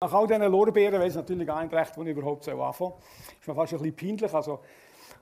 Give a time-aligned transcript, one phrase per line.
[0.00, 2.92] Nach all diesen Lorbeeren weiß ich natürlich gar nicht recht, wo ich überhaupt anfangen soll.
[3.40, 4.60] Ist mir fast ein bisschen peinlich, also,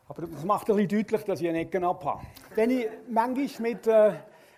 [0.07, 2.21] aber das macht ein bisschen deutlich, dass ich eine Ecken habe.
[2.55, 4.13] Wenn ich manchmal mit, äh,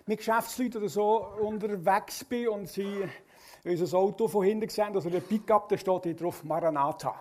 [0.05, 3.05] mit Geschäftsleuten oder so unterwegs bin und sie
[3.63, 7.15] unser Auto von hinten sehen, also der Pickup, da steht hier drauf Maranatha.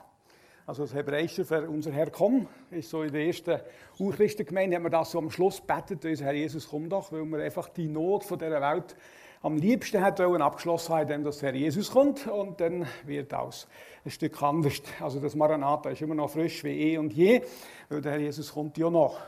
[0.66, 3.60] Also das Hebräische für unser Herr komm, ist so in der ersten
[4.00, 7.44] Urchristengemeinde, haben wir das so am Schluss betet, unser Herr Jesus komm doch, weil wir
[7.44, 8.96] einfach die Not von dieser Welt
[9.42, 13.68] am liebsten hat wollen abgeschlossen haben, indem das Herr Jesus kommt und dann wird aus
[14.04, 14.82] ein Stück anders.
[15.00, 17.42] Also das Maranatha ist immer noch frisch wie eh und je,
[17.88, 19.18] weil der Herr Jesus kommt ja noch.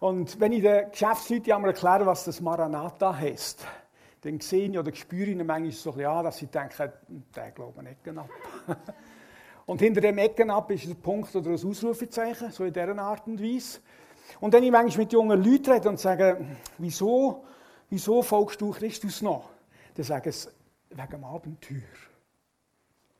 [0.00, 3.64] Und wenn ich den Geschäftsleuten einmal erkläre, was das Maranatha heißt,
[4.22, 6.92] dann sehe ich oder spüre ich manchmal so, ja, dass sie denken,
[7.34, 8.28] der glaubt nicht genau.
[9.66, 13.26] Und hinter dem Ecken ab ist ein Punkt oder ein Ausrufezeichen, so in dieser Art
[13.26, 13.80] und Weise.
[14.40, 16.44] Und wenn ich manchmal mit jungen Leuten rede und sage,
[16.78, 17.44] wieso
[17.90, 19.50] wieso folgst du Christus noch?
[19.94, 20.48] Dann sagen sie,
[20.90, 21.80] wegen dem Abenteuer.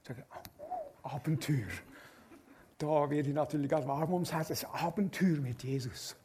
[0.03, 0.25] Sagen,
[1.03, 1.69] Abenteuer.
[2.79, 4.65] Da werde ich natürlich ganz warm ums Herz.
[4.65, 6.17] Ein Abenteuer mit Jesus.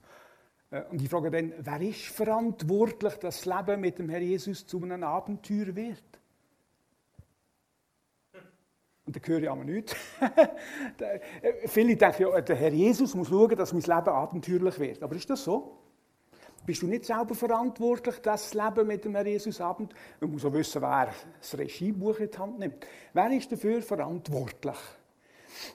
[0.70, 4.66] Äh, und ich frage dann, wer ist verantwortlich, dass das Leben mit dem Herr Jesus
[4.66, 6.04] zu einem Abenteuer wird?
[9.06, 9.96] Und dann höre ich aber nichts.
[11.00, 15.04] Äh, viele denken, ja, der Herr Jesus muss schauen, dass mein Leben abenteuerlich wird.
[15.04, 15.80] Aber ist das so?
[16.64, 19.94] Bist du nicht selber verantwortlich, das Leben mit dem Herrn Jesus Abend?
[20.20, 21.10] Man muss auch wissen, wer
[21.40, 22.86] das Regiebuch in die Hand nimmt.
[23.14, 24.78] Wer ist dafür verantwortlich?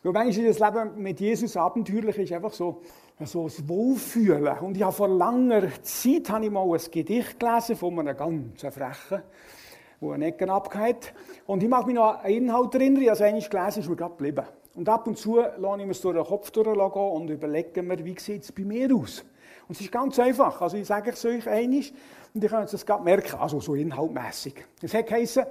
[0.05, 2.83] Weil manchmal ist das Leben mit Jesus abenteuerlich, ist einfach so,
[3.25, 4.59] so das Wohlfühlen.
[4.59, 8.63] Und ich habe vor langer Zeit habe ich mal ein Gedicht gelesen von einem ganz
[8.63, 9.23] frechen,
[9.99, 11.13] wo eine Ecken abgeht.
[11.47, 14.47] Und ich mag mich noch an Inhalt erinnern, also einmal gelesen ist mir gerade geblieben.
[14.77, 18.05] Und ab und zu lasse ich mir es durch den Kopf durchgehen und überlege mir,
[18.05, 19.25] wie sieht es bei mir aus?
[19.69, 20.61] Und es ist ganz einfach.
[20.61, 21.93] Also ich sage es euch einig
[22.35, 24.65] und ihr könnt es gerade merken, also so inhaltmässig.
[24.81, 25.45] Es hat geheißen,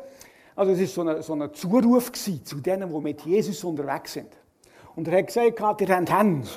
[0.55, 4.30] also es war so ein so eine Zuruf zu denen, die mit Jesus unterwegs sind.
[4.95, 6.47] Und er hat gesagt, ihr habt Hände,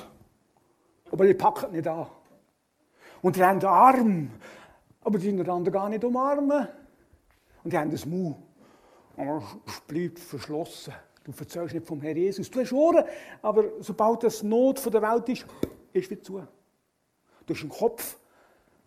[1.11, 2.07] aber ihr packt nicht an.
[3.21, 4.29] Und ihr habt Arm,
[5.01, 6.67] aber die einander gar nicht umarmen.
[7.63, 8.37] Und ihr habt ein Mund,
[9.17, 10.93] aber es bleibt verschlossen.
[11.25, 12.49] Du erzählst nicht vom Herrn Jesus.
[12.49, 13.03] Du hast Ohren,
[13.41, 15.45] aber sobald das Not der Welt ist,
[15.91, 16.41] ist wieder zu.
[17.49, 18.15] Du hast einen Kopf.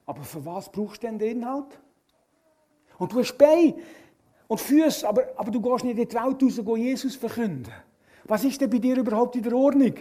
[0.07, 1.81] Aber für was brauchst du denn den Inhalt?
[2.97, 3.75] Und du hast Beine
[4.47, 7.73] und Füße, aber, aber du gehst nicht in die Welt raus und Jesus verkünden.
[8.25, 9.95] Was ist denn bei dir überhaupt in der Ordnung?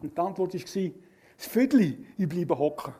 [0.00, 0.90] Und die Antwort war,
[1.36, 2.94] das Vögel, ich bleibe hocken.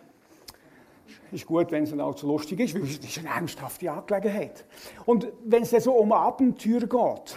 [1.32, 4.64] ist gut, wenn es dann auch so lustig ist, weil es ist eine ernsthafte Angelegenheit.
[5.04, 7.36] Und wenn es dann so um Abenteuer geht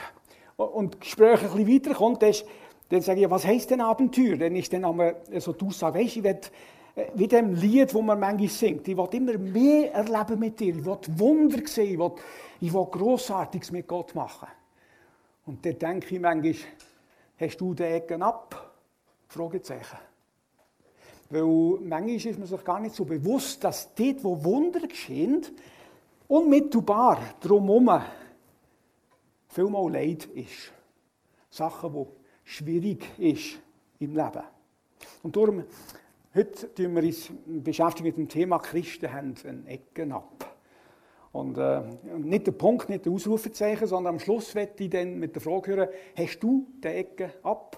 [0.56, 2.46] und Gespräche ein bisschen weiterkommt, dann ist
[2.90, 4.36] dann sage ich, was heisst denn Abenteuer?
[4.36, 6.40] Dann ist dann einmal so die Aussage, weißt, ich will,
[6.96, 10.76] äh, wie dem Lied, das man manchmal singt, ich will immer mehr erleben mit dir,
[10.76, 12.12] ich will Wunder sehen, ich will,
[12.62, 14.48] ich will Grossartiges mit Gott machen.
[15.46, 16.56] Und dann denke ich manchmal,
[17.38, 18.74] hast du den Ecken ab?
[19.28, 20.00] Fragezeichen.
[21.30, 21.44] Weil
[21.82, 25.46] manchmal ist man sich gar nicht so bewusst, dass dort, wo Wunder geschehen,
[26.28, 28.02] unmittelbar drumherum
[29.48, 30.72] viel mal Leid ist.
[31.52, 32.19] Sachen, die
[32.50, 33.60] schwierig ist
[34.00, 34.44] im Leben.
[35.22, 35.64] Und darum,
[36.34, 40.58] heute beschäftigen wir uns beschäftigt mit dem Thema Christen haben ein Ecken ab.
[41.32, 41.82] Und äh,
[42.18, 45.76] nicht der Punkt, nicht der Ausrufezeichen, sondern am Schluss werde ich dann mit der Frage
[45.76, 47.78] hören, hast du den Ecken ab,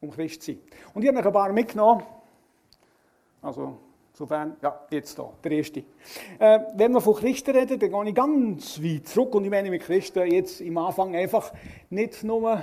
[0.00, 0.60] um Christ zu sein?
[0.92, 2.02] Und ich habe noch ein paar mitgenommen.
[3.40, 3.78] Also,
[4.12, 5.84] insofern, ja, jetzt da, der erste.
[6.38, 9.34] Äh, wenn wir von Christen reden, dann gehe ich ganz weit zurück.
[9.34, 11.50] Und ich meine mit Christen jetzt im Anfang einfach
[11.88, 12.60] nicht nur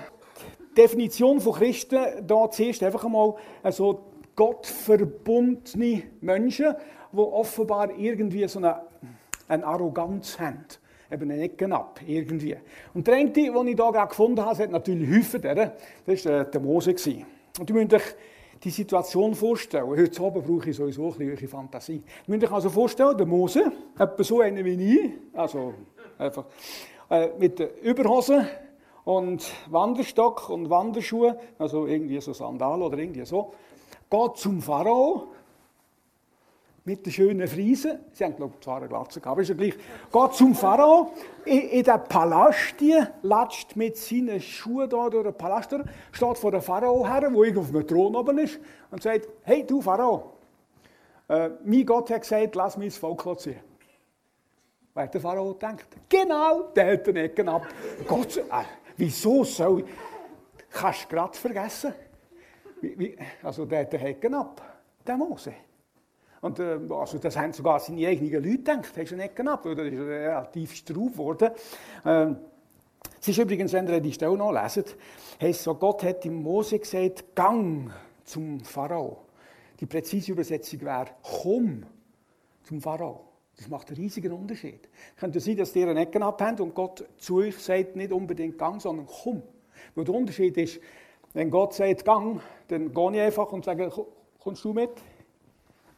[0.76, 4.00] Definition von Christen, da zuerst einfach einmal also
[4.36, 6.76] gottverbundene Menschen,
[7.12, 8.82] die offenbar irgendwie so eine,
[9.48, 10.66] eine Arroganz haben.
[11.12, 12.58] Eben eine Ecken ab, irgendwie.
[12.94, 15.42] Und der eine, den ich hier gerade gefunden habe, hat natürlich Häufen,
[16.06, 16.96] das war der Mose.
[17.60, 18.16] Und ihr müsst euch
[18.64, 19.86] die Situation vorstellen.
[19.86, 22.02] Heute Abend brauche ich sowieso ein bisschen Fantasie.
[22.28, 25.76] Ihr müsst euch also vorstellen, der Mose, etwa so einer wie ich, also
[26.18, 26.46] einfach
[27.10, 28.48] äh, mit der Überhose,
[29.06, 33.54] und Wanderstock und Wanderschuhe, also irgendwie so Sandal oder irgendwie so,
[34.10, 35.28] geht zum Pharao
[36.84, 38.00] mit der schönen Friese.
[38.12, 39.76] Sie haben, glaube ich, zwar eine Glatze gehabt, aber ist ja gleich.
[40.12, 41.12] Geht zum Pharao
[41.46, 42.76] in, in den Palast,
[43.22, 45.76] latscht mit seinen Schuhen da durch den Palast,
[46.12, 48.60] steht vor dem Pharao her, der irgendwo auf dem Thron oben ist,
[48.92, 50.34] und sagt: Hey, du Pharao,
[51.28, 53.60] äh, mein Gott hat gesagt, lass ins Volk ziehen.
[54.94, 57.66] Weil der Pharao denkt: Genau, der hat den Ecken ab.
[58.08, 58.44] Gott, äh,
[58.98, 59.86] Wieso soll?
[60.70, 61.94] Kannst du gerade vergessen.
[62.82, 64.62] Wie, wie, also der, der Hecken ab,
[65.06, 65.54] der Mose.
[66.42, 69.86] Und äh, also das haben sogar seine eigenen Leute gedacht, hast du nicht ab, oder
[69.86, 71.52] ist relativ strauf geworden.
[72.06, 72.38] Ähm,
[73.22, 74.96] Es ist übrigens, wenn ihr die Stelle noch leset,
[75.42, 77.92] heisst so, Gott hat dem Mose gesagt, gang
[78.24, 79.26] zum Pharao.
[79.80, 81.86] Die präzise Übersetzung wäre, komm
[82.64, 83.22] zum Pharao.
[83.58, 84.90] Das macht einen riesigen Unterschied.
[85.16, 88.58] Es könnte sein, dass ihr eine Ecken abhängt und Gott zu euch sagt, nicht unbedingt
[88.58, 89.44] gang, sondern komm.
[89.94, 90.80] Weil der Unterschied ist,
[91.34, 93.90] wenn Gott sagt, gang, dann gehe ich einfach und sage,
[94.40, 94.92] kommst du mit?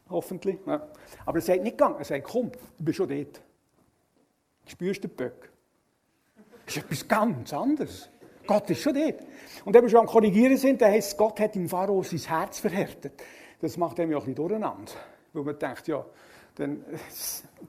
[0.10, 0.60] Hoffentlich.
[0.66, 0.88] Ja.
[1.26, 3.42] Aber er sagt nicht gang, er sagt, komm, du bist schon dort.
[4.66, 5.52] Du spürst den Böck.
[6.66, 8.10] Das ist etwas ganz anderes.
[8.46, 9.22] Gott ist schon dort.
[9.66, 12.60] Und wenn wir schon am Korrigieren sind, dann heisst Gott hat im Pharao sein Herz
[12.60, 13.22] verhärtet.
[13.60, 14.92] Das macht ihm ja ein bisschen durcheinander.
[15.34, 16.06] Weil man denkt, ja,
[16.58, 16.84] dann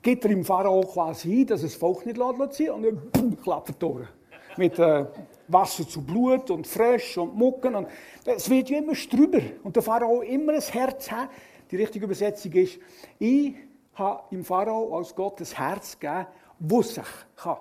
[0.02, 2.18] gibt er im Pharao quasi ein, dass es das Volk nicht
[2.54, 2.82] ziehen und
[3.12, 4.08] dann klappt er durch.
[4.56, 5.04] Mit äh,
[5.46, 7.74] Wasser zu Blut und Frösch und Mucken.
[7.74, 7.88] Und
[8.24, 9.40] es wird ja immer strüber.
[9.62, 11.28] Und der Pharao immer ein Herz hat.
[11.70, 12.78] Die richtige Übersetzung ist,
[13.18, 13.54] ich
[13.94, 16.26] habe im Pharao als Gott ein Herz gegeben,
[16.58, 17.04] das sich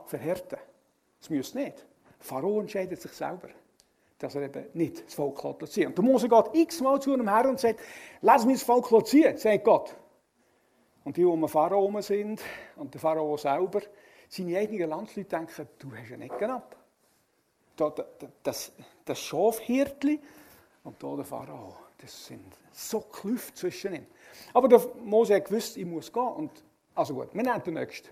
[0.05, 0.59] verhärten kann.
[1.19, 1.85] Das müsste nicht.
[2.19, 3.49] Pharao entscheidet sich selber,
[4.17, 5.39] dass er eben nicht das Volk
[5.69, 7.79] ziehen Und der Mose geht x-mal zu einem Herrn und sagt,
[8.21, 9.95] lass mich das Volk ziehen, sagt Gott.
[11.07, 12.41] Und die, die um den Pharao sind,
[12.75, 13.79] und der Pharao selber,
[14.27, 16.75] seine eigenen Landsleute denken, du hast ja nicht ab.
[18.43, 18.73] Das,
[19.05, 20.19] das Schafhirtli
[20.83, 22.43] und da der Pharao, das sind
[22.73, 24.07] so Klüfte zwischen ihnen.
[24.53, 26.27] Aber der Mose hat gewusst, ich muss gehen.
[26.27, 26.51] Und,
[26.93, 28.09] also gut, wir nehmen den nächsten.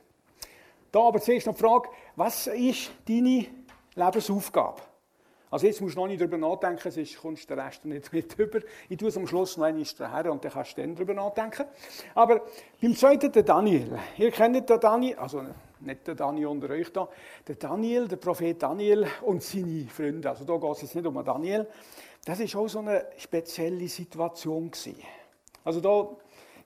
[0.89, 3.45] Da aber zuerst noch die Frage, was ist deine
[3.95, 4.81] Lebensaufgabe?
[5.51, 8.37] Also jetzt musst du noch nicht darüber nachdenken, sonst kommst du den Rest nicht mit
[8.37, 8.59] über.
[8.89, 11.65] Ich tue es am Schluss noch einmal daher und dann kannst du dann darüber nachdenken.
[12.13, 12.41] Aber
[12.81, 13.97] beim zweiten, der Daniel.
[14.17, 15.43] Ihr kennt den Daniel, also
[15.79, 17.07] nicht der Daniel unter euch da,
[17.47, 20.29] der Daniel, der Prophet Daniel und seine Freunde.
[20.29, 21.67] Also da geht es jetzt nicht um Daniel.
[22.25, 24.97] Das ist auch so eine spezielle Situation gewesen.
[25.63, 26.07] Also da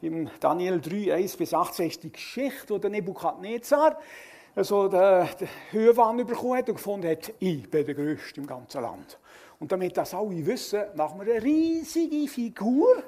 [0.02, 4.00] im Daniel 3, 1 bis 18 ist die Geschichte, wo der Nebukadnezar
[4.56, 8.82] also den, den Höhenwahn bekommen hat und gefunden hat, ich bin der Größte im ganzen
[8.82, 9.18] Land.
[9.60, 13.04] Und damit das alle wissen, machen wir eine riesige Figur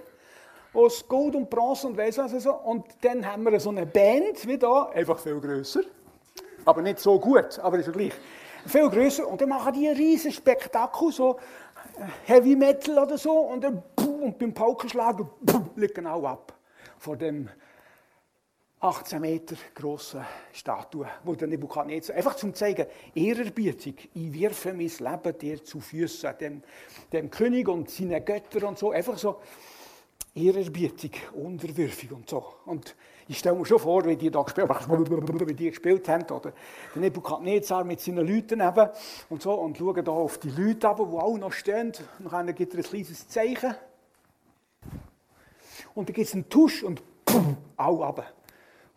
[0.73, 2.53] aus Gold und Bronze und weiss was so.
[2.53, 5.81] Und dann haben wir so eine Band wie da, einfach viel grösser.
[6.65, 8.13] Aber nicht so gut, aber ist ja gleich.
[8.65, 9.27] Viel grösser.
[9.27, 11.37] Und dann machen die ein riesiges Spektakel, so
[11.97, 13.31] äh, Heavy Metal oder so.
[13.31, 13.81] Und dann
[14.21, 15.27] und beim Paukenschlagen
[15.75, 16.53] liegen auch ab
[16.97, 17.49] vor dem
[18.83, 25.37] 18 Meter grossen Statue, wo der Nebukadnezar, einfach zum zeigen, Ehrerbietung, ich wirfe mein Leben
[25.37, 26.63] dir zu Füßen, dem,
[27.13, 29.39] dem König und seinen Göttern und so, einfach so
[30.33, 32.43] Ehrerbietung, Unterwürfung und so.
[32.65, 32.95] Und
[33.27, 34.67] ich stelle mir schon vor, wie die da gespielt,
[35.47, 36.51] wie die gespielt haben, oder?
[36.95, 38.89] Der Nebukadnezar mit seinen Leuten eben
[39.29, 42.55] und so, und schauen da auf die Leute aber, die auch noch stehen, und dann
[42.55, 43.75] gibt er ein kleines Zeichen,
[45.93, 48.25] und dann gibt es einen Tusch und pum, auch runter.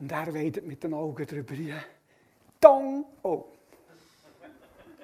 [0.00, 1.54] Und er weidet mit den Augen drüber.
[2.60, 3.04] Dong!
[3.22, 3.44] Oh!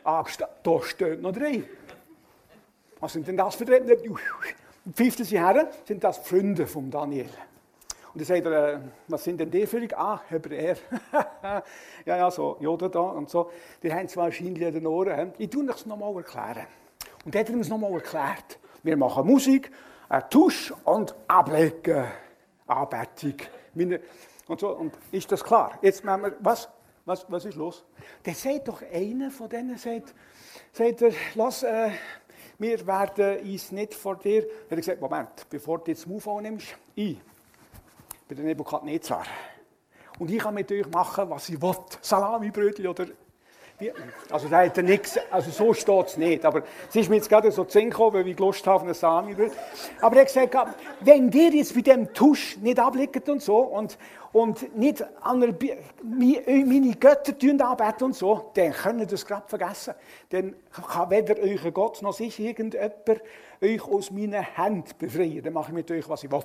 [0.02, 0.24] Ah,
[0.62, 1.62] da steht noch drei.
[2.98, 3.80] Was sind denn das für drei?
[3.80, 7.28] Und pfeiften sie her, sind das Freunde von Daniel.
[8.12, 9.96] Und dann sagt er, was sind denn die für dich?
[9.96, 10.76] Ah, Hebräer.
[12.06, 13.50] ja, ja, so, Joda da und so.
[13.82, 15.32] Die haben zwar wahrscheinlich in den Ohren.
[15.38, 16.66] Ich tue es nochmal erklären.
[17.24, 18.58] Und dann hat er uns nochmal erklärt.
[18.82, 19.70] Wir machen Musik,
[20.08, 22.06] ein Tusch und ablegen.
[22.66, 23.36] Anbetung.
[24.50, 25.78] Und, so, und ist das klar?
[25.80, 26.68] Jetzt machen wir, was,
[27.04, 27.84] was, was ist los?
[28.24, 30.12] Der sagt doch, einer von denen sagt,
[30.72, 31.90] sagt er, lass, äh,
[32.58, 34.44] wir werden uns nicht vor dir.
[34.68, 36.66] Er hat gesagt, Moment, bevor du jetzt Move annimmst,
[36.96, 37.16] ich
[38.26, 39.24] bin der Nebukadnezar.
[40.18, 41.76] Und ich kann mit euch machen, was ich will.
[42.00, 43.06] Salami-Brötchen oder
[44.30, 47.28] also da hat er nichts, also so steht es nicht, aber es ist mir jetzt
[47.28, 49.34] gerade so gekommen, weil ich Lust habe auf eine Sami.
[50.00, 50.56] Aber er hat gesagt,
[51.00, 53.98] wenn ihr jetzt bei dem Tusch nicht abliegt und so und,
[54.32, 59.94] und nicht an meine Götter anbeten und so, dann könnt ihr das gerade vergessen.
[60.28, 63.22] Dann kann weder euer Gott noch sich irgendjemand
[63.60, 65.42] euch aus meinen Händen befreien.
[65.42, 66.44] Dann mache ich mit euch, was ich will.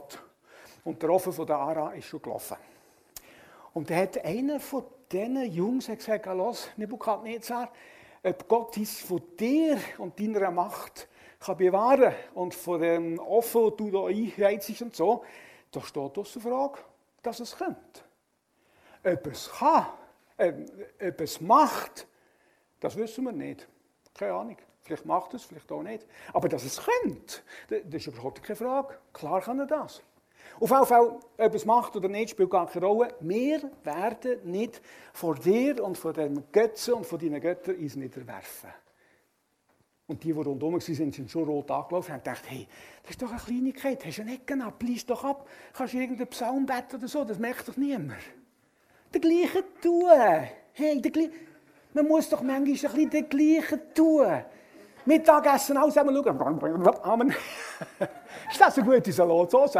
[0.84, 2.58] Und der Ofen von der Ara ist schon gelaufen.
[3.74, 7.72] Und da hat einer von diesen Jungs gesagt, los, Nebukadnezar,
[8.24, 11.08] ob Gott ist von dir und deiner Macht
[11.40, 15.24] kann bewahren und von dem Offen, du da einheizst und so,
[15.72, 16.80] da steht außer Frage,
[17.22, 18.02] dass es könnte.
[19.04, 19.86] Ob es kann,
[20.38, 20.54] äh,
[21.08, 22.08] ob es macht,
[22.80, 23.68] das wissen wir nicht.
[24.14, 24.58] Keine Ahnung.
[24.82, 26.06] Vielleicht macht es, vielleicht auch nicht.
[26.34, 28.98] Aber dass es könnte, das ist überhaupt keine Frage.
[29.14, 30.04] Klar kann er das.
[30.60, 33.14] Auf jeden Fall, es macht oder nicht, spielt gar keine Rolle.
[33.20, 34.82] Wir werden nicht
[35.14, 38.70] vor dir und vor den Götzen und vor deinen Göttern uns niederwerfen.
[40.08, 42.68] Und die, die rundherum waren, sind schon rot angelaufen und haben gedacht, hey,
[43.02, 46.28] das ist doch eine Kleinigkeit, hast du nicht ab, lies doch ab, kannst du irgendein
[46.28, 48.14] Psalmbett oder so, das merkt doch niemand.
[49.14, 50.10] Der gleiche tun.
[50.74, 51.32] Hey, der gleiche.
[51.94, 54.44] Man muss doch manchmal ein bisschen den gleichen tun.
[55.06, 56.88] Mittagessen auch zusammen schauen.
[57.04, 57.30] Amen.
[57.30, 59.78] Ist das eine gute Salatsauce?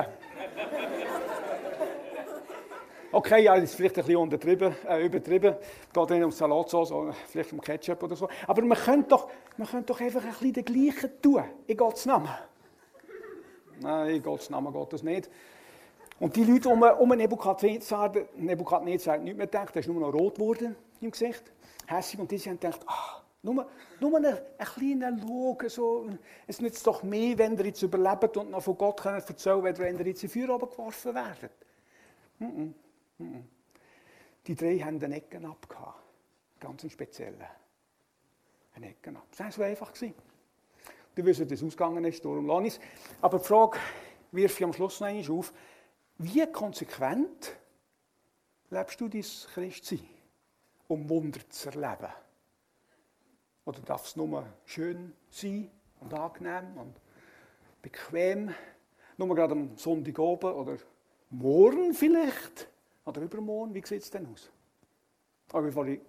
[3.16, 5.56] Okay, ja, das ist vielleicht ein bisschen untertrieben, äh, übertrieben.
[5.94, 8.28] Geht nicht um Salatsauce, vielleicht um Ketchup oder so.
[8.46, 11.46] Aber man könnte doch, man könnte doch einfach ein bisschen den gleichen tun.
[11.66, 12.28] In Gottes Namen.
[13.80, 15.30] Nein, in Gottes Namen geht das nicht.
[16.20, 20.14] Und die Leute um, um Nebukadnezar, Nebukadnezar hat nicht mehr gedacht, er ist nur noch
[20.14, 21.54] rot geworden im Gesicht.
[21.88, 22.20] Hässig.
[22.20, 23.66] Und die haben gedacht, ah, nur,
[24.02, 26.06] nur ein, ein kleiner Log, so,
[26.48, 30.00] es nützt doch mehr, wenn ihr jetzt überlebt und noch von Gott erzählen könnt, wenn
[30.00, 31.54] ihr jetzt in Feuer geworfen werdet.
[32.42, 32.85] -mm, mm
[33.18, 35.94] Die drei haben einen Ecken abgehauen.
[36.60, 37.44] Ganz einen speziellen.
[38.76, 39.28] Einen Ecken ab.
[39.38, 39.94] Das war einfach.
[39.94, 42.80] Du wissen, dass es ausgegangen ist, darum lasse ich
[43.22, 43.80] Aber die Frage
[44.32, 45.54] wirf ich am Schluss noch einmal auf.
[46.18, 47.56] Wie konsequent
[48.70, 50.02] lebst du dein Christsein,
[50.88, 52.12] um Wunder zu erleben?
[53.66, 56.96] Oder darf es nur schön sein und angenehm und
[57.82, 58.54] bequem?
[59.18, 60.78] Nur gerade am Sonntag oben oder
[61.30, 62.70] morgen vielleicht?
[63.06, 63.74] Oder übermorgen?
[63.74, 64.52] Wie sieht es denn aus?
[65.52, 66.00] Aber bevor ich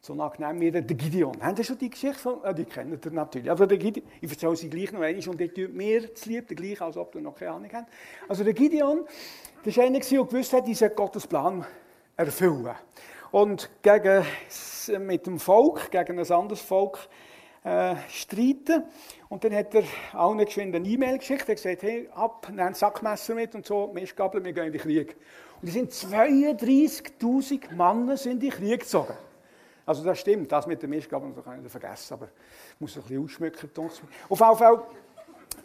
[0.00, 1.40] so angenehm wieder der Gideon.
[1.40, 2.42] Haben Sie schon die Geschichte von?
[2.42, 3.48] Äh, die kennen ihr natürlich.
[3.48, 6.48] Also der Gideon, ich erzähle sie gleich noch einmal und die tut mir zu lieb,
[6.48, 7.86] gleich, als ob du noch keine Ahnung hast.
[8.28, 9.04] Also der Gideon,
[9.64, 11.64] der war einer, der gewusst hat, dieser Gottes Plan
[12.16, 12.74] erfüllen.
[13.30, 14.26] Und gegen,
[15.06, 16.98] mit dem Volk, gegen ein anderes Volk,
[17.62, 18.82] äh, streiten.
[19.28, 19.84] Und dann hat er
[20.14, 21.42] allen geschwind eine E-Mail geschickt.
[21.42, 24.80] Er hat gesagt, hey, ab, ein Sackmesser mit und so, Mistgabel, wir gehen in den
[24.80, 25.16] Krieg.
[25.62, 29.14] Und es sind 32'000 Männer sind in den Krieg gezogen.
[29.86, 33.24] Also das stimmt, das mit dem das kann ich vergessen, aber ich muss ein bisschen
[33.24, 33.70] ausschmücken.
[34.28, 34.82] Auf jeden Fall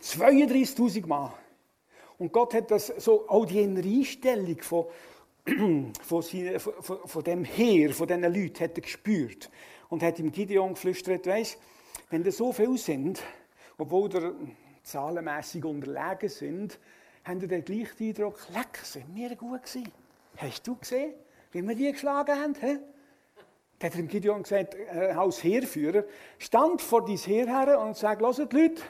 [0.01, 1.31] 32'000 Mann.
[2.19, 4.85] Und Gott hat das so, auch die Einstellung von,
[6.01, 6.73] von, seine, von,
[7.05, 9.49] von, dem Heer, von diesen Leuten, hat er gespürt.
[9.89, 11.57] Und hat ihm Gideon geflüstert, weißt,
[12.09, 13.21] wenn da so viele sind,
[13.77, 14.35] obwohl wir
[14.83, 16.79] zahlenmässig unterlegen sind,
[17.27, 19.91] haben wir den gleichen Eindruck, leck, sind wir gut gewesen.
[20.37, 21.13] Hast du gesehen,
[21.51, 22.55] wie wir die geschlagen haben?
[22.55, 22.77] He?
[23.79, 26.05] Dann hat Gideon gesagt, äh, als Heerführer,
[26.39, 28.81] stand vor dein Heer und sagt, hört die Leute,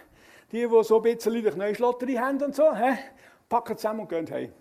[0.51, 2.97] die, die so ein bisschen Neuschlotterie haben und so, he,
[3.49, 4.53] packen zusammen und gehen heim.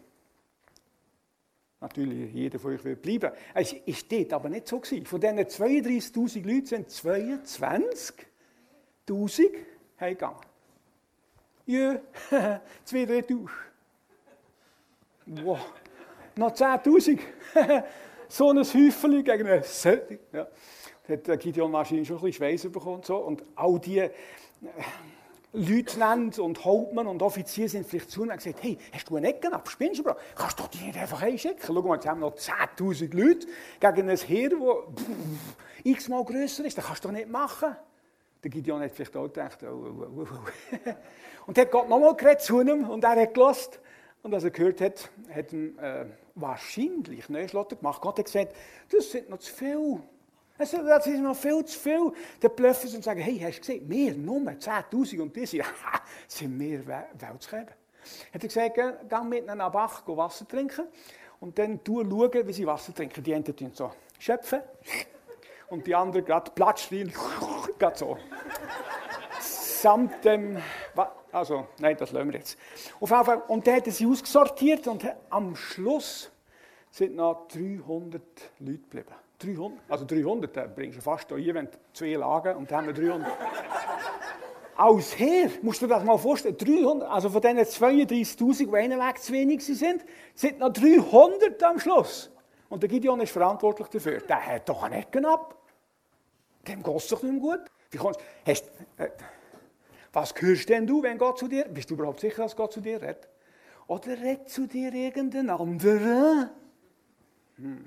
[1.80, 3.33] Natürlich, jeder von euch will bleiben.
[3.54, 5.04] Es ist dort aber nicht so gewesen.
[5.04, 9.50] Von diesen 32'000 Leuten sind 22'000
[10.00, 10.46] heimgegangen.
[12.30, 13.52] Ja, zwei, drei Tausch.
[15.26, 15.58] Wow.
[16.37, 17.18] Noch 10'000.
[18.28, 19.62] so ein Häufchen gegen eine
[20.32, 20.46] ja.
[21.08, 22.96] Da hat Gideon wahrscheinlich schon ein bisschen Schweiß bekommen.
[22.96, 23.16] Und, so.
[23.16, 24.11] und all die äh,
[25.52, 29.52] Leutnant und Hauptmann und Offizier sind vielleicht zu und gesagt, hey, hast du einen Ecken
[29.52, 29.68] ab?
[29.68, 30.16] Spinnst du, Bro?
[30.35, 31.61] Kannst du die nicht einfach einschicken?
[31.64, 33.46] Schau mal, jetzt haben wir noch 10'000 Leute
[33.80, 34.94] gegen ein Heer, das
[35.85, 36.76] x-mal grösser ist.
[36.76, 37.76] Das kannst du doch nicht machen.
[38.43, 40.90] Der Gideon hat vielleicht auch gedacht, oh, oh, oh, oh.
[41.47, 43.81] Und hat Gott nochmal geredet zu ihm und er hat gelost.
[44.23, 48.00] Und als er gehört hat, hat er äh, wahrscheinlich Neuschlotter gemacht.
[48.00, 48.55] Gott hat gesagt,
[48.90, 50.00] das sind noch zu viel.
[50.59, 52.12] Das ist noch viel zu viel.
[52.40, 55.64] Dann bluffen sie und sagen, hey, hast du gesehen, wir nur 10'000 und die sind,
[56.28, 57.73] sind wir Weltschreiber.
[58.33, 60.87] Hat er gesagt, geh mit ihnen an Bach Wasser trinken
[61.40, 63.23] und dann schauen, wie sie Wasser trinken.
[63.23, 64.61] Die einen so schöpfen
[65.68, 67.12] und die anderen gerade Platz rein,
[67.78, 68.16] gerade so.
[69.40, 70.58] Samt dem,
[71.32, 72.58] also, nein, das lassen wir jetzt.
[73.00, 76.30] Auf jeden Fall, und dann hat er sie ausgesortiert und am Schluss
[76.90, 78.23] sind noch 300
[78.61, 79.14] Leute geblieben.
[79.38, 82.94] 300, also 300, da bringst du fast hier, wenn zwei Lagen und dann haben wir
[82.94, 83.30] 300.
[84.78, 89.00] Aus her, musst du dir das mal vorstellen, 300, also von diesen 32'000, die einen
[89.00, 90.04] Weg zu wenig sind,
[90.35, 92.30] sind noch 300 am Schluss.
[92.68, 94.20] Und der Gideon ist verantwortlich dafür.
[94.20, 95.56] Der hat doch einen Ecken ab.
[96.66, 97.70] Dem geht es doch nicht mehr gut.
[97.90, 99.11] Wie kannst, hast, äh,
[100.12, 102.80] was hörst denn du, wenn Gott zu dir, bist du überhaupt sicher, dass Gott zu
[102.80, 103.28] dir redet?
[103.87, 106.50] Oder redet zu dir irgendein anderer?
[107.56, 107.87] Hm.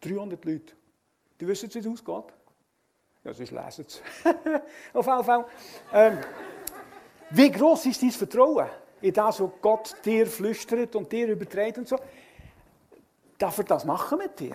[0.00, 0.74] 300 Leute.
[1.38, 2.34] Die wissen, wie es ausgeht.
[3.24, 4.02] Ja, sonst lesen es.
[4.94, 5.44] Auf jeden Fall.
[5.92, 6.18] Ähm,
[7.30, 8.66] wie groß ist dein Vertrauen
[9.00, 11.96] in das, was Gott dir flüstert und dir überträgt und so?
[13.40, 14.54] Darf er das machen mit dir?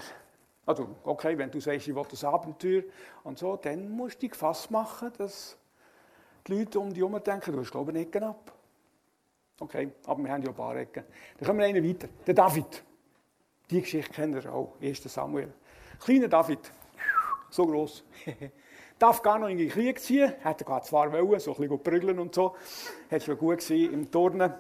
[0.64, 2.84] Also, okay, wenn du sagst, ich will das Abenteuer
[3.24, 5.58] und so, dann musst du dich gefasst machen, dass
[6.46, 8.52] die Leute um dich herum denken, du hast, glaube ich, Ecken ab.
[9.60, 11.04] Okay, aber wir haben ja ein paar Ecken.
[11.38, 12.08] Dann kommen wir einen weiter.
[12.28, 12.84] Der David.
[13.72, 15.02] Die Geschichte kennt ihr auch, 1.
[15.04, 15.52] Samuel.
[16.00, 16.60] Kleiner David,
[17.50, 18.04] so groß.
[19.00, 22.20] Darf gar noch in den Krieg ziehen, hätte er zwar wollen, so ein bisschen prügeln
[22.20, 22.56] und so.
[23.10, 24.54] Hat schon gut gesehen im Turnen.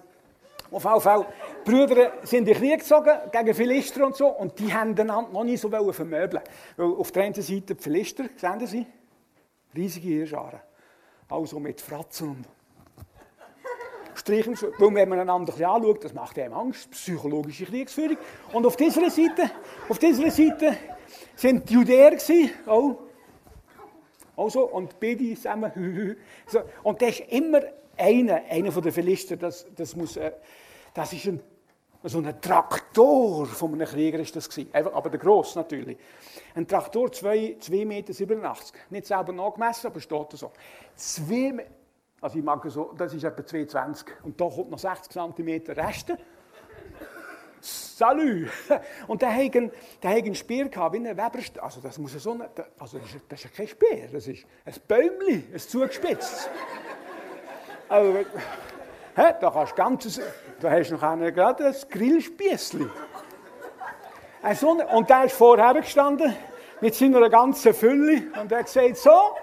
[0.75, 1.25] Auf jeden Fall,
[1.65, 5.31] die Brüder sind in den Krieg gezogen gegen Philister und so und die haben einander
[5.31, 6.43] noch nicht so vermöbeln
[6.75, 8.85] Weil auf der einen Seite die Philister, sehen Sie,
[9.73, 10.59] riesige Hirscharen,
[11.29, 12.45] also mit Fratzen und
[14.15, 18.17] Strichen, weil wenn man einander ein anschaut, das macht einem Angst, psychologische Kriegsführung.
[18.51, 19.49] Und auf dieser Seite,
[19.87, 20.77] auf dieser Seite
[21.37, 22.99] sind die Judäer gewesen, auch.
[24.35, 26.17] Also, und beide zusammen.
[26.47, 27.61] so, und das ist immer
[27.97, 30.31] einer, einer von Philister, das, das muss, äh,
[30.95, 31.41] das ist ein,
[32.03, 35.97] so ein Traktor von einem Krieger ist das aber der Gross natürlich.
[36.55, 38.55] Ein Traktor, 2,87 Meter.
[38.89, 40.51] Nicht selber nachgemessen, aber steht so.
[40.95, 41.67] Zwei,
[42.21, 46.17] also ich mag so, das ist etwa 2,20 und da kommt noch 60 cm Reste.
[47.59, 48.47] Salü!
[49.07, 49.71] Und der hat einen,
[50.03, 51.39] einen Speer gehabt, wie ein Weber.
[51.61, 54.73] Also das muss so eine, also das ist, das ist kein Speer, das ist ein
[54.87, 56.47] Bäumchen, ein zugespitzt.
[57.89, 58.19] Also,
[59.15, 60.21] hä, da kannst du ganzes,
[60.59, 62.89] da hast du noch einen, gerade ein Grillspießchen.
[64.41, 66.35] Also, und der ist vorher gestanden
[66.81, 69.35] mit seiner ganzen Fülle und er gesagt, so,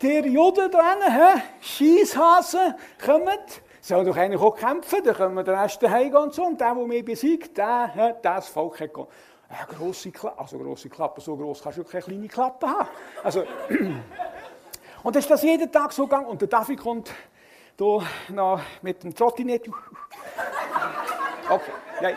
[0.00, 5.54] die Juden da hinten, Schießhasen, kommt, soll doch eigentlich auch kämpfen, dann können wir den
[5.54, 6.44] Rest daheim und so.
[6.44, 9.06] Und der, der mich besiegt, der, das Volk hat gehen.
[9.48, 12.88] Eine grosse Klappe, also grosse Klappe, so groß kannst du keine kleine Klappe haben.
[13.22, 13.44] Also,
[15.02, 16.26] und das ist das jeden Tag so gegangen.
[16.26, 17.12] Und der David kommt
[17.78, 19.68] hier noch mit dem Trottinett.
[21.48, 22.16] Okay, nein.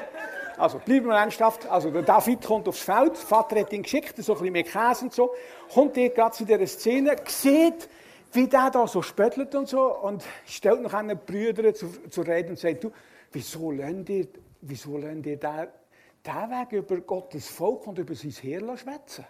[0.58, 1.66] Also bleiben wir ernsthaft.
[1.68, 4.64] Also der David kommt aufs Feld, der Vater hat ihn geschickt, so ein bisschen mehr
[4.64, 5.34] Käse und so.
[5.74, 7.88] Kommt hier gerade zu dieser Szene, sieht,
[8.34, 12.52] wie der da so spöttelt und so und stellt noch einen Brüder zu, zu reden
[12.52, 12.92] und sagt, du,
[13.32, 14.28] wieso lernt ihr,
[14.62, 15.68] wieso lernt ihr den,
[16.26, 19.26] den Weg über Gottes Volk und über sein Heer schwätzen?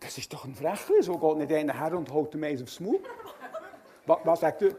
[0.00, 2.80] Das ist doch ein Frechli, so geht nicht einer her und holt ihm eins aufs
[2.80, 3.00] Maul.
[4.06, 4.74] Was, was sagt du?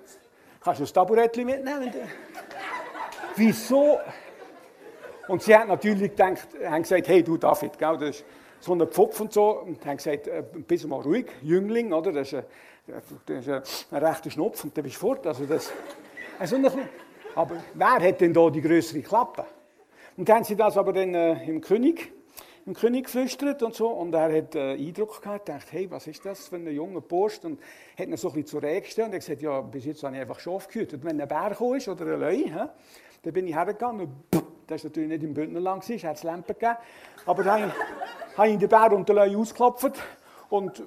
[0.63, 1.91] Kannst du das Taburettchen mitnehmen?
[3.35, 3.99] Wieso?
[5.27, 8.25] Und sie hat natürlich gedacht, haben gesagt, hey du David, gell, das ist
[8.59, 12.11] so ein Pfupf und so, und haben gesagt, äh, bist mal ruhig, Jüngling, oder?
[12.11, 12.43] Das ist ein,
[13.25, 15.25] das ist ein rechter Schnupf und dann bist du fort.
[15.25, 15.71] Also das,
[16.37, 16.57] also
[17.33, 19.45] aber wer hat denn da die größere Klappe?
[20.17, 22.11] Und dann haben sie das aber dann äh, im König,
[22.65, 23.87] im König geflüstert und so.
[23.89, 27.39] Und er hat äh, Eindruck gehabt, dachte, hey, was ist das für ein junger Bursch?
[27.43, 27.59] Und
[27.97, 29.07] hat ihn so ein bisschen zurechtgestellt.
[29.07, 31.03] Und er gesagt, ja, bis jetzt habe ich einfach Schaf gehütet.
[31.03, 32.69] Wenn ein Bär gekommen ist oder ein Löwe,
[33.23, 36.77] dann bin ich hergegangen und das war natürlich nicht im Bündnerland, es hat Lampen gegeben.
[37.25, 37.71] Aber dann
[38.37, 39.93] habe ich den Bär und den Löwe ausgeklopft.
[40.49, 40.83] Und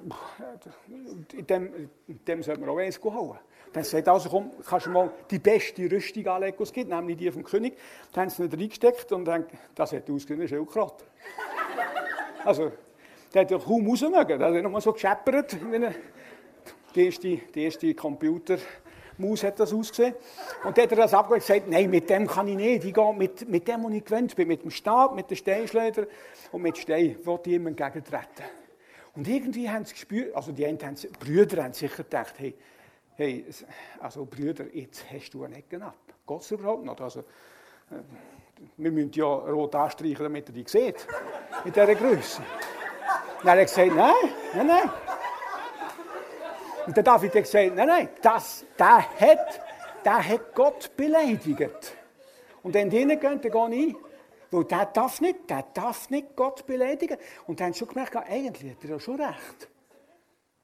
[1.33, 3.39] in dem, dem sollte man auch eins holen.
[3.73, 7.17] Dann sagt also, komm, kannst du mal die beste Rüstung anlegen, die es gibt, nämlich
[7.17, 7.77] die vom König.
[8.13, 11.03] Dann haben sie nicht reingesteckt und dann, das hat ausgesehen wie Schildkröte.
[12.45, 12.71] Also,
[13.33, 14.39] der hat ja kaum raus mögen.
[14.39, 15.57] Der hat nochmal so gescheppert.
[16.95, 18.57] Die erste, die erste Computer...
[19.17, 20.13] Hat das ausgesehen.
[20.65, 22.83] Und dann hat er das abgehört und gesagt, nein, mit dem kann ich nicht.
[22.83, 26.07] Ich gehe mit, mit dem, was ich gewöhnt bin, mit dem Stab, mit den Steinschleuder
[26.51, 28.43] und mit Stein, wo die ihm entgegentreten.
[29.15, 32.55] Und irgendwie haben sie gespürt, also die, die Brüder haben sicher gedacht, hey,
[33.15, 33.45] hey,
[33.99, 35.95] also Brüder, jetzt hast du eine Ecke ab.
[36.27, 36.99] Geht es überhaupt noch?
[36.99, 37.95] Also, äh,
[38.77, 41.07] wir müssen ja rot anstreichen, damit er die sieht.
[41.63, 42.41] In dieser Größe.
[43.41, 44.13] Dann hat er gesagt, nein,
[44.53, 44.89] nein, nein.
[46.87, 49.61] Und der David hat gesagt, nein, nein, das, der, hat,
[50.03, 51.95] der hat Gott beleidigt.
[52.61, 53.95] Und wenn die nicht gehen, dann gehe ich.
[54.51, 57.17] Weil der darf nicht, der darf nicht Gott beleidigen.
[57.47, 59.69] Und dann haben schon gemerkt, eigentlich hat er ja schon recht.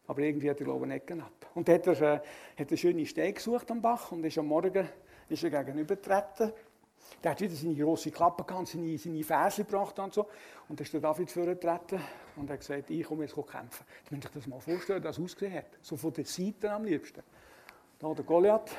[0.08, 1.32] Aber irgendwie hat er, glaube ich, nicht ab.
[1.56, 2.20] Und dann hat er, äh,
[2.60, 4.88] hat eine schöne Steine gesucht am Bach und ist am Morgen
[5.30, 6.54] ist er gegenübergetreten.
[7.24, 10.28] Der hat wieder seine grosse Klappe gehabt, seine, seine Ferse gebracht und so.
[10.68, 12.02] Und dann ist der David vorgetreten
[12.36, 13.86] und hat gesagt, ich komme jetzt kämpfen.
[14.00, 15.68] Jetzt müsst ihr das mal vorstellen, wie das ausgesehen hat.
[15.82, 17.22] So von der Seite am liebsten.
[18.00, 18.72] Da der Goliath.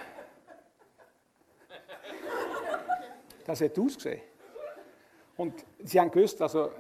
[3.45, 4.23] Das hat ausgesehen.
[5.37, 6.73] Und sie haben gewusst, also,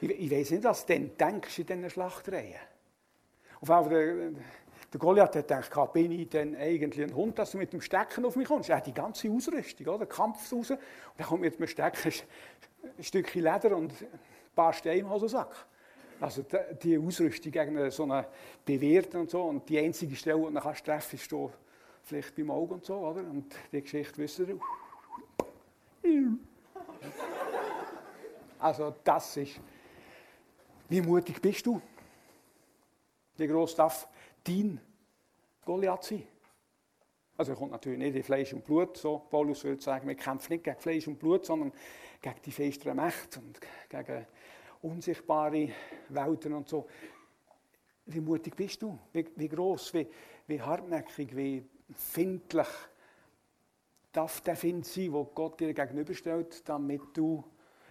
[0.00, 2.60] ich, ich weiß nicht, was du denn denkst in diesen Schlachtreihen.
[3.60, 4.32] Auf einmal der,
[4.96, 8.24] der Goliath hat gedacht, bin ich denn eigentlich ein Hund, dass du mit dem Stecken
[8.24, 8.70] auf mich kommst?
[8.70, 10.06] Er hat die ganze Ausrüstung, oder?
[10.06, 10.74] Kampfhose.
[10.74, 10.80] Und
[11.18, 12.12] dann kommt mit dem Stecken
[12.96, 14.08] ein Stückchen Leder und ein
[14.54, 15.54] paar Steine im Hosensack.
[16.18, 16.46] Also
[16.82, 18.24] die Ausrüstung gegen so einen
[18.64, 19.42] Bewährten und so.
[19.42, 21.34] Und die einzige Stelle, die du treffen kannst, ist
[22.02, 23.20] vielleicht beim Auge und so, oder?
[23.20, 24.58] Und die Geschichte wissen wir.
[28.58, 29.60] Also das ist,
[30.88, 31.82] wie mutig bist du?
[33.36, 34.08] Wie groß darf
[34.42, 34.80] dein
[35.66, 36.26] Goliath sein?
[37.36, 40.54] Also er kommt natürlich nicht in Fleisch und Blut, so Paulus würde sagen, wir kämpfen
[40.54, 41.70] nicht gegen Fleisch und Blut, sondern
[42.22, 44.26] gegen die festeren Mächte und gegen
[44.80, 45.68] unsichtbare
[46.08, 46.86] Welten und so.
[48.06, 48.98] Wie mutig bist du?
[49.12, 50.08] Wie, wie groß, wie,
[50.46, 52.68] wie hartnäckig, wie findlich
[54.12, 57.44] darf der Find sein, wo Gott dir gegenüberstellt, damit du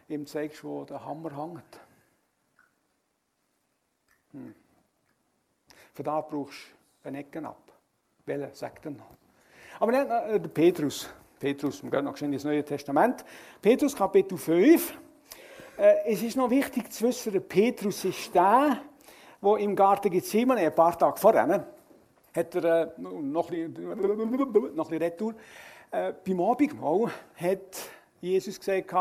[0.08, 1.80] ihm zeigst, wo der Hammer hängt.
[4.32, 4.56] Hm.
[5.94, 6.72] Von da brauchst
[7.04, 7.65] du eine Ecke ab.
[8.28, 9.06] Welche, sagt noch.
[9.80, 11.08] Aber nicht äh, der Petrus.
[11.40, 13.24] Petrus, wir gehen noch schnell ins Neue Testament.
[13.62, 14.98] Petrus, Kapitel 5.
[15.78, 18.82] Äh, es ist noch wichtig zu wissen, der Petrus ist der,
[19.44, 21.68] der im Garten Gethsemane, ein paar Tage vorher, ne,
[22.34, 25.36] hat er äh, noch ein bisschen, noch ein bisschen Retour,
[25.92, 28.92] beim Abendmahl hat Jesus gesagt,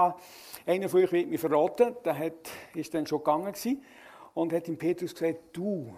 [0.66, 1.96] einer von euch wird mich verraten.
[2.04, 3.82] Der hat, ist dann schon gegangen gewesen,
[4.34, 5.92] und hat ihm Petrus gesagt, du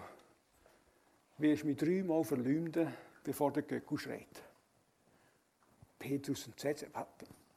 [1.37, 2.87] wirst mich dreimal verleumden,
[3.27, 4.41] bevor der Göckel schreit.
[5.99, 6.87] Petrus entsetzt,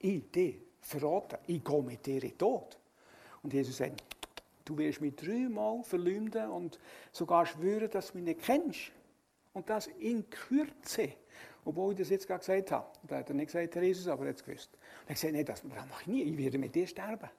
[0.01, 2.77] ich dich verraten, ich gehe mit dir in Tod.
[3.41, 4.03] Und Jesus sagt,
[4.65, 6.81] du wirst mich dreimal verleumden und
[7.13, 8.91] sogar schwören, dass du mich nicht kennst.
[9.53, 11.13] Und das in Kürze.
[11.65, 12.87] Obwohl ich das jetzt gerade gesagt habe.
[13.07, 14.71] Da hat er nicht gesagt, Herr Jesus, aber er es gewusst.
[14.73, 17.31] Und er hat gesagt, nein, das mache ich nie, ich werde mit dir sterben.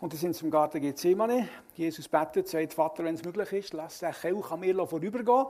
[0.00, 1.46] Und dann sind sie im Garten Gethsemane.
[1.74, 5.46] Jesus betet, sagt, Vater, wenn es möglich ist, lass den Kelch an mir vorübergehen.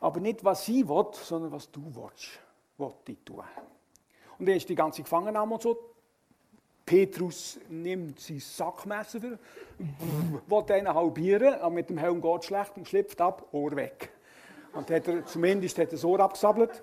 [0.00, 2.40] Aber nicht, was ich will, sondern was du willst,
[2.78, 3.44] will ich tun.
[4.38, 5.78] Und dann ist die ganze Gefangennahme und so.
[6.86, 12.88] Petrus nimmt sein Sackmesser, will einen halbieren, aber mit dem Helm geht es schlecht und
[12.88, 14.10] schlüpft ab, Ohr weg.
[14.72, 16.82] Und hat er, zumindest hat er das Ohr abgesabbelt.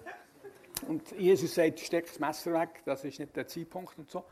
[0.87, 4.23] Und Jesus sagt, steck das Messer weg, das ist nicht der Zeitpunkt und so.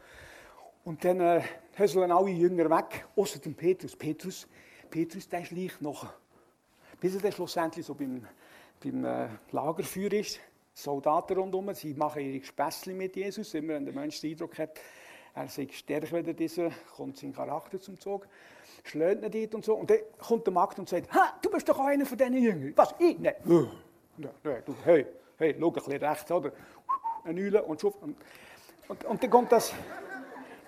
[0.84, 1.42] Und dann äh,
[1.74, 3.96] höseln alle Jünger weg, außer dem Petrus.
[3.96, 4.48] Petrus,
[4.90, 6.06] Petrus, der schleicht noch.
[7.02, 8.26] Bis er dann schlussendlich so beim,
[8.84, 10.40] beim äh, Lagerfeuer ist.
[10.74, 14.78] Soldaten rundherum, sie machen ihre Späßchen mit Jesus, immer wenn der Mensch den Eindruck hat,
[15.34, 18.28] er sei stärker als dieser, kommt sein Charakter zum Zug,
[18.84, 19.76] schlägt ihn dort und so.
[19.76, 22.38] Und dann kommt der Magd und sagt, ha, du bist doch auch einer von diesen
[22.38, 22.74] Jüngern.
[22.76, 23.20] Was, ich?
[23.20, 23.36] Nein.
[23.46, 25.06] Nein, nein, du, hey,
[25.38, 26.52] hey, schau ein bisschen rechts, oder?
[27.26, 27.96] Eine Eule und schuf.
[28.02, 28.16] Und,
[28.88, 29.74] und, und dann kommt das,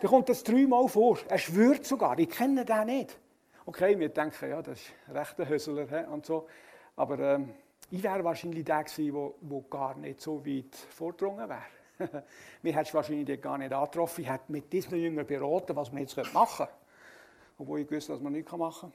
[0.02, 1.18] dann kommt das dreimal vor.
[1.30, 3.18] Er schwört sogar, ich kenne den nicht.
[3.66, 6.48] Okay, wir denken, ja, das ist recht ein Hösler und so.
[6.98, 7.54] Aber ähm,
[7.90, 11.64] ich wäre wahrscheinlich der gewesen, der gar nicht so weit vordrungen wäre.
[12.62, 14.24] Mir hättest du wahrscheinlich gar nicht angetroffen.
[14.24, 16.78] Ich hätte mit diesen Jüngern beraten, was wir jetzt machen können.
[17.58, 18.94] Obwohl ich wusste, was man nicht machen kann.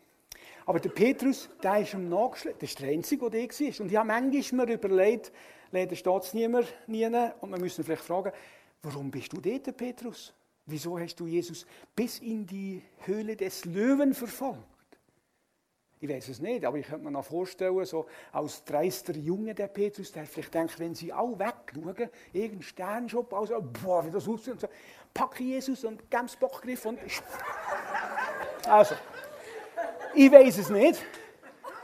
[0.66, 2.58] Aber der Petrus, der ist ihm nachgeschlagen.
[2.60, 3.80] Das ist der Einzige, der da war.
[3.80, 5.32] Und ich habe manchmal mir überlegt,
[5.70, 7.04] leider steht es niemand nie.
[7.06, 8.32] Und wir müssen vielleicht fragen,
[8.82, 10.32] warum bist du dort, Petrus?
[10.66, 14.71] Wieso hast du Jesus bis in die Höhle des Löwen verfolgt?
[16.02, 19.68] Ich weiß es nicht, aber ich könnte mir noch vorstellen, so als dreister Junge der
[19.68, 24.54] Petrus, der vielleicht denkt, wenn sie alle wegschauen, irgendein Sternschub, also, boah, wie das aussieht,
[24.54, 24.68] und so,
[25.14, 26.98] packe Jesus und Gemsbockgriff und.
[28.66, 28.96] Also,
[30.14, 31.04] ich weiß es nicht,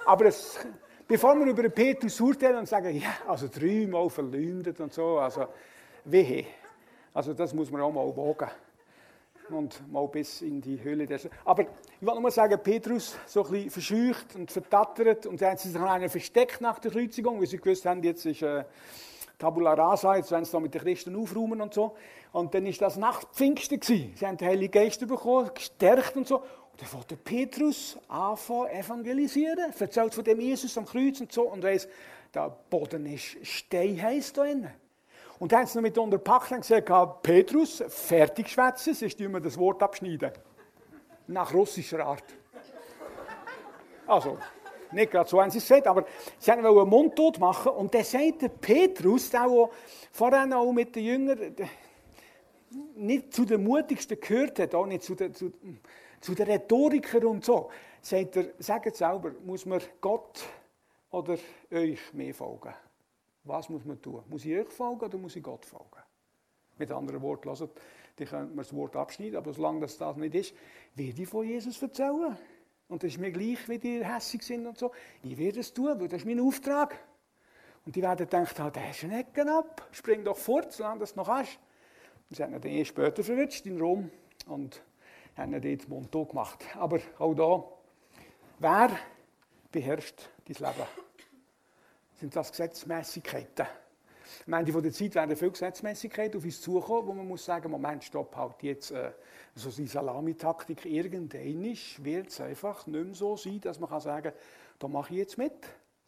[0.07, 0.59] aber es,
[1.07, 5.46] bevor wir über Petrus urteilen und sagen, ja, also dreimal verleumdet und so, also,
[6.04, 6.44] wehe.
[7.14, 8.50] Also, das muss man auch mal wagen
[9.50, 11.28] und mal bis in die Höhle des.
[11.44, 15.58] Aber ich wollte nur sagen, Petrus so ein bisschen verscheucht und vertattert und dann haben
[15.58, 18.64] sie sich an einer versteckt nach der Kreuzigung, weil sie gewusst haben, jetzt ist äh,
[19.38, 21.94] Tabula Rasa, jetzt werden sie da mit den Christen aufräumen und so.
[22.32, 24.12] Und dann ist das nach Pfingsten gewesen.
[24.16, 26.38] Sie haben den Heiligen Geist bekommen, gestärkt und so.
[26.38, 31.62] Und dann wollte Petrus anfangen evangelisieren, erzählt von dem Jesus am Kreuz und so und
[31.62, 31.88] weiss,
[32.34, 34.88] der Boden ist steinheiß da innen.
[35.38, 39.57] Und dann haben sie noch mit unterpackt und gesagt, Petrus, fertig schwätzen, sonst wir das
[39.57, 40.33] Wort abschneiden.
[41.29, 42.24] Nach russischer Art.
[44.07, 44.38] Also,
[44.90, 46.05] nicht gerade so haben sie es gesagt, aber
[46.38, 47.72] sie wollten einen Mund tot machen.
[47.72, 49.68] Und dann sagt der Petrus, der, der
[50.11, 51.55] vorher auch mit den Jüngern
[52.96, 55.53] nicht zu den mutigsten gehört hat, auch nicht zu den, zu,
[56.20, 57.70] zu den Rhetorikern und so,
[58.01, 60.40] sagt er, sagt selber, muss man Gott
[61.11, 61.37] oder
[61.70, 62.74] euch mehr folgen?
[63.48, 64.22] Was muss man tun?
[64.28, 66.02] Muss ich euch folgen oder muss ich Gott folgen?
[66.76, 67.66] Mit anderen Worten, lasst,
[68.18, 70.54] die können wir das Wort abschneiden, aber solange das, das nicht ist,
[70.94, 72.37] werde ich von Jesus erzählen.
[72.88, 74.92] Und das ist mir gleich, wie die hässig sind und so.
[75.22, 76.98] Ich werde es tun, weil das ist mein Auftrag.
[77.87, 81.16] Und die werden denken, ah, der ist ein Ecken ab, spring doch fort, solange du
[81.16, 81.58] noch hast.
[82.28, 84.11] Sie haben ihn dann später verwünscht in Rom
[84.46, 84.82] und
[85.38, 86.64] haben ihn dort mundtot gemacht.
[86.76, 87.64] Aber auch da,
[88.58, 88.98] wer
[89.72, 91.08] beherrscht dein Leben?
[92.18, 93.66] Sind das Gesetzmäßigkeiten.
[94.46, 98.04] Am Ende der Zeit werden viele Gesetzmäßigkeiten auf uns zukommen, wo man muss sagen, Moment,
[98.04, 99.12] stopp, halt jetzt äh,
[99.54, 100.85] so die Salamitaktik.
[100.85, 101.62] Irgendwann
[102.04, 104.33] wird es einfach nicht mehr so sein, dass man kann sagen
[104.78, 105.52] da mache ich jetzt mit.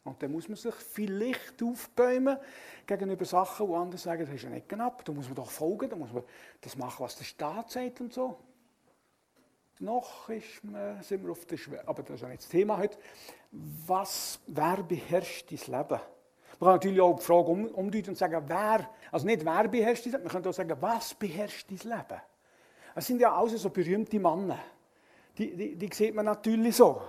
[0.03, 2.37] Und dann muss man sich vielleicht aufbäumen
[2.87, 5.89] gegenüber Sachen, wo andere sagen, das ist ja nicht knapp, da muss man doch folgen,
[5.89, 6.23] da muss man
[6.61, 8.37] das machen, was der Staat sagt und so.
[9.81, 10.61] Noch ist
[11.01, 12.99] sind wir auf der Schwelle, aber das ist ja nicht das Thema heute.
[13.87, 15.99] Was, wer beherrscht dein Leben?
[16.59, 20.05] Man kann natürlich auch die Frage um, umdeuten und sagen, wer, also nicht wer beherrscht
[20.05, 22.21] dein Leben, man könnte auch sagen, was beherrscht dein Leben?
[22.93, 24.59] Es sind ja alles so berühmte Männer.
[25.35, 27.01] Die, die, die sieht man natürlich so.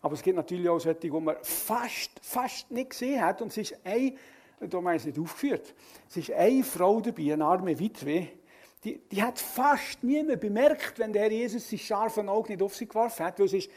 [0.00, 3.42] Aber es gibt natürlich auch solche, die man fast, fast nicht gesehen hat.
[3.42, 4.14] Und es ist eine,
[4.60, 5.74] da haben wir es nicht aufgeführt,
[6.08, 8.28] es ist eine Frau dabei, eine arme Witwe,
[8.84, 12.76] die, die hat fast niemand bemerkt, wenn der Herr Jesus sein scharfen Auge nicht auf
[12.76, 13.38] sie geworfen hat.
[13.38, 13.70] Weil es ist,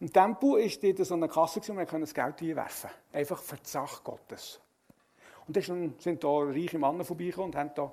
[0.00, 2.90] Im Tempo ist dort so eine Kasse und man konnte das Geld einwerfen.
[3.12, 4.60] Einfach für die Sache Gottes.
[5.46, 7.92] Und dann sind da reiche Männer vorbeigekommen und haben da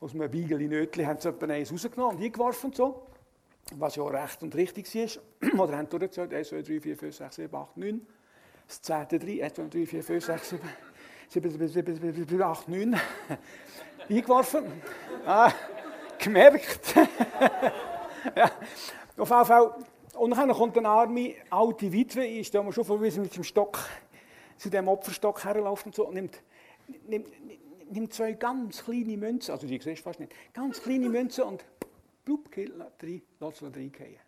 [0.00, 3.06] aus einem Beigeli Nötli haben eins rausgenommen und eingeworfen und so.
[3.76, 5.60] Was ja recht und richtig war.
[5.64, 8.06] Oder haben durchgezählt, 1, 2, 3, 4, 5, 6, 7, 8, 9.
[8.66, 10.48] Das zehnte 3, 1, 2, 3, 4, 5, 6,
[11.28, 13.00] 7, 7, 7, 7, 7 8, 9.
[14.08, 14.64] Eingeworfen.
[15.26, 15.52] Ah,
[16.24, 16.94] gemerkt.
[18.36, 18.50] ja,
[19.16, 19.74] auf jeden Fall.
[20.14, 23.34] Und dann kommt eine arme alte Witwe, ich stelle mir schon vor, wie sie mit
[23.34, 23.78] dem Stock
[24.56, 26.40] zu dem Opferstock herläuft und so, und nimmt,
[27.08, 27.28] nimmt,
[27.90, 31.64] nimmt zwei ganz kleine Münzen, also die siehst du fast nicht, ganz kleine Münzen und
[32.24, 34.20] blub, drei, lässt sie reingehen.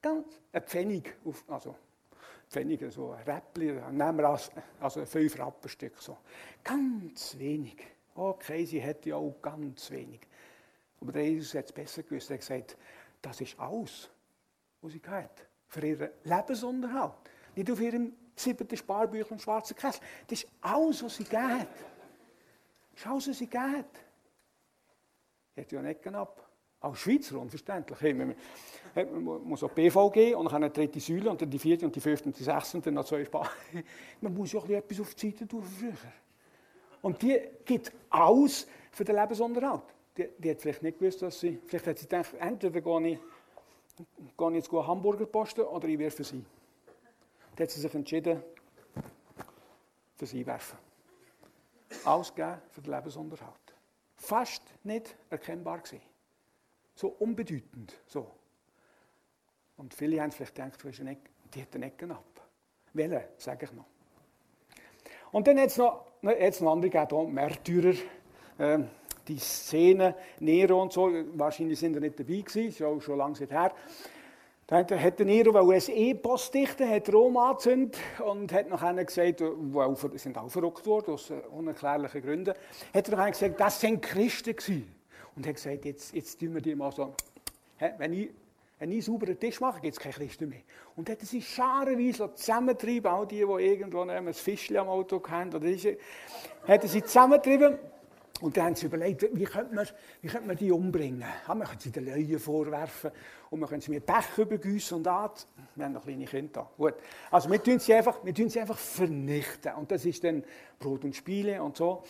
[0.00, 1.74] Ganz, ein Pfennig, auf, also
[2.48, 6.16] Pfennig, so ein Räppli, nehmen wir als, also ein 5 Rappenstück so.
[6.62, 7.76] Ganz wenig.
[8.14, 10.20] Okay, sie hätte ja auch ganz wenig.
[11.00, 12.30] Aber der Jesus hat es besser gewusst.
[12.30, 12.76] Er hat gesagt,
[13.22, 14.08] das ist alles,
[14.80, 15.46] was sie hat.
[15.68, 17.14] Für ihren Lebensunterhalt.
[17.54, 20.00] Nicht auf ihrem siebten Sparbüchlein und schwarzen Kessel.
[20.26, 21.68] Das ist alles, was sie gegeben hat.
[22.92, 24.00] Das ist alles, was sie gegeben hat.
[25.54, 26.42] Sie hat ja nicht ab.
[26.78, 28.00] Als Schweizer unverständlich.
[28.00, 28.36] Hey, man,
[28.94, 32.00] man muss auch BVG und dann eine dritte Säule und dann die vierte und die
[32.00, 33.50] fünfte und die sechste und dann noch zwei Spar.
[34.20, 35.92] Man muss ja auch etwas auf die Seite tun früher.
[37.00, 41.58] Und die gibt alles für den Lebensunterhalt die, die hat vielleicht nicht gewusst, dass sie,
[41.66, 43.18] vielleicht hat sie gedacht, entweder gehe ich,
[44.36, 46.44] gehe ich jetzt Hamburger posten oder ich werfe sie.
[47.54, 48.42] Dann hat sie sich entschieden,
[50.16, 50.78] für sie werfen.
[52.04, 53.54] Ausgeben für den Lebensunterhalt.
[54.16, 56.00] Fast nicht erkennbar gewesen.
[56.94, 57.94] So unbedeutend.
[58.06, 58.30] So.
[59.76, 60.82] Und viele haben vielleicht gedacht,
[61.54, 62.24] die hat den Ecken ab.
[62.94, 63.84] Welche, sage ich noch.
[65.32, 67.94] Und dann hat es noch, jetzt noch andere gegeben, Märtyrer.
[68.58, 68.88] Ähm,
[69.28, 73.38] die Szene, Nero und so, wahrscheinlich sind er nicht dabei gewesen, ist auch schon lange
[73.38, 73.72] her.
[74.68, 80.18] Da hat Nero ein E-Post dichten, hat Rom angezündet und hat noch einer gesagt, die
[80.18, 82.54] sind auch verrückt worden, aus unerklärlichen Gründen,
[82.92, 84.92] hat er noch gesagt, das sind Christen gewesen.
[85.36, 87.14] Und hat gesagt, jetzt, jetzt tun wir die mal so,
[87.98, 88.30] wenn ich
[88.80, 90.60] einen ich sauberen Tisch mache, gibt es keine Christen mehr.
[90.96, 95.66] Und hat sie scharenweise zusammengetrieben, auch die, die irgendwo ein Fischchen am Auto haben, oder
[95.66, 95.86] ist,
[96.66, 97.78] hat sie zusammengetrieben
[98.40, 99.86] und dann haben sie überlegt, wie könnte man,
[100.20, 101.24] wie könnte man die umbringen?
[101.46, 103.10] Ja, man könnte sie den Löwen vorwerfen
[103.50, 105.46] und man könnte sie mit Pech übergüssen und das.
[105.74, 106.70] Wir haben noch kleine Kinder.
[106.76, 106.94] Gut.
[107.30, 109.72] Also wir tun, sie einfach, wir tun sie einfach vernichten.
[109.74, 110.44] Und das ist dann
[110.78, 112.02] Brot und Spiele und so.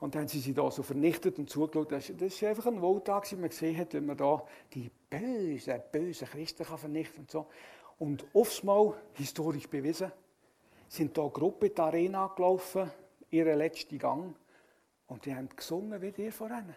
[0.00, 1.92] Und dann haben sie sie da so vernichtet und zugeschaut.
[1.92, 6.28] Das, war einfach ein Wohltag, wie man gesehen hat, wenn man da die bösen, bösen
[6.28, 7.46] Christen kann vernichten und so.
[7.98, 8.26] Und
[8.62, 10.12] Mal, historisch bewiesen,
[10.88, 12.90] sind da Gruppen in die Arena gelaufen,
[13.30, 14.34] ihren letzten Gang.
[15.08, 16.74] Und die haben gesungen wie dir vorhin.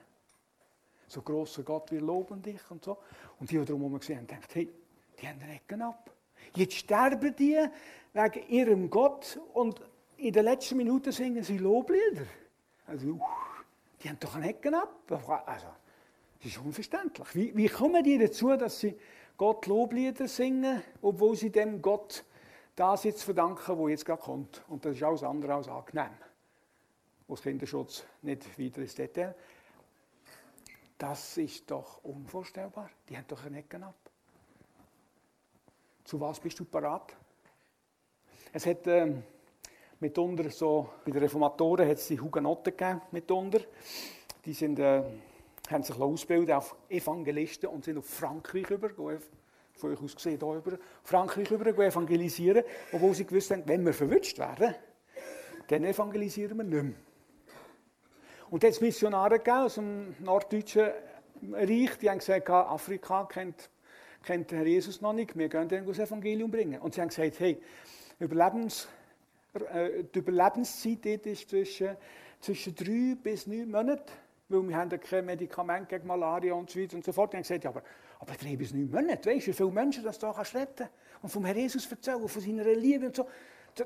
[1.08, 2.98] So grosser Gott, wir loben dich und so.
[3.40, 4.70] Und die, die drumherum gesehen haben, gedacht, hey,
[5.20, 6.12] die haben den Ecken ab.
[6.56, 7.58] Jetzt sterben die
[8.14, 9.82] wegen ihrem Gott und
[10.18, 12.26] in den letzten Minuten singen sie Loblieder.
[12.86, 13.20] Also,
[14.02, 15.12] die haben doch einen Ecken ab.
[15.46, 15.68] Also,
[16.38, 17.36] das ist unverständlich.
[17.36, 18.96] Wie, wie kommen die dazu, dass sie
[19.36, 22.24] Gott Loblieder singen, obwohl sie dem Gott
[22.76, 24.64] das jetzt verdanken, wo jetzt gerade kommt?
[24.68, 26.12] Und das ist alles andere als angenehm
[27.30, 29.36] aus Kinderschutz nicht weiter ins Detail.
[30.98, 32.90] Das ist doch unvorstellbar.
[33.08, 33.96] Die haben doch eine Ecken ab.
[36.04, 37.16] Zu was bist du parat?
[38.52, 39.24] Es hat ähm,
[40.00, 43.62] mitunter so, bei den Reformatoren hat es die Hugenotten gegeben, mitunter.
[44.44, 45.04] Die sind, äh,
[45.70, 50.54] haben sich ausgebildet auf Evangelisten und sind auf Frankreich über, von euch aus gesehen, hier
[50.56, 54.74] über, Frankreich über evangelisieren, obwohl sie gewusst haben, wenn wir verwünscht werden,
[55.68, 57.09] dann evangelisieren wir nicht mehr.
[58.52, 60.90] Und jetzt Missionare aus dem norddeutschen
[61.52, 63.70] Reich, die haben gesagt, Afrika kennt,
[64.24, 66.82] kennt Herr Jesus noch nicht, wir gehen das Evangelium bringen.
[66.82, 67.62] Und sie haben gesagt, hey,
[68.18, 68.88] Überlebens,
[69.54, 71.96] äh, die Überlebenszeit ist zwischen,
[72.40, 74.12] zwischen drei bis neun Monaten,
[74.50, 77.32] weil wir haben ja kein Medikament gegen Malaria und so weiter und so fort.
[77.32, 77.84] Die haben gesagt, ja, aber,
[78.20, 80.90] aber drei bis neun Monate, weißt du, wie viele Menschen das da retten
[81.22, 83.28] Und vom Herr Jesus erzählen, von seiner Liebe und so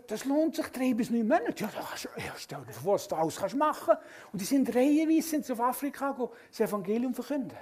[0.08, 1.64] das lohnt sich drei bis neun Monate.
[1.64, 1.70] Ja,
[2.18, 3.96] ja stell dir vor, was du alles kannst machen
[4.32, 6.16] Und die sind reihenweise auf Afrika
[6.50, 7.58] das Evangelium verkünden.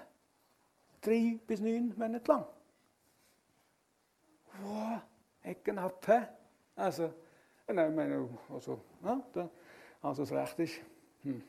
[1.01, 2.45] Drei bis neun Monate lang.
[4.63, 5.01] Wow,
[5.43, 6.27] Ecken ab, hä?
[6.75, 7.13] Also,
[7.67, 9.49] nein, meine, also, ja, da,
[10.01, 10.81] Also das Recht ist.
[11.23, 11.43] Hm.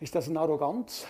[0.00, 1.06] Ist das eine Arroganz?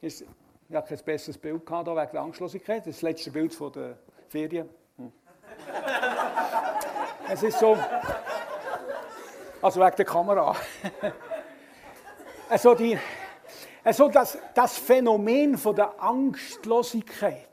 [0.00, 0.24] Ist,
[0.68, 2.86] ich habe kein besseres Bild gehabt, wegen der Angstlosigkeit.
[2.86, 4.68] Das letzte Bild von der Ferien.
[7.28, 7.76] Es ist so.
[9.60, 10.54] Also wegen der Kamera.
[12.48, 12.96] also die,
[13.82, 17.46] also das, das Phänomen von der Angstlosigkeit.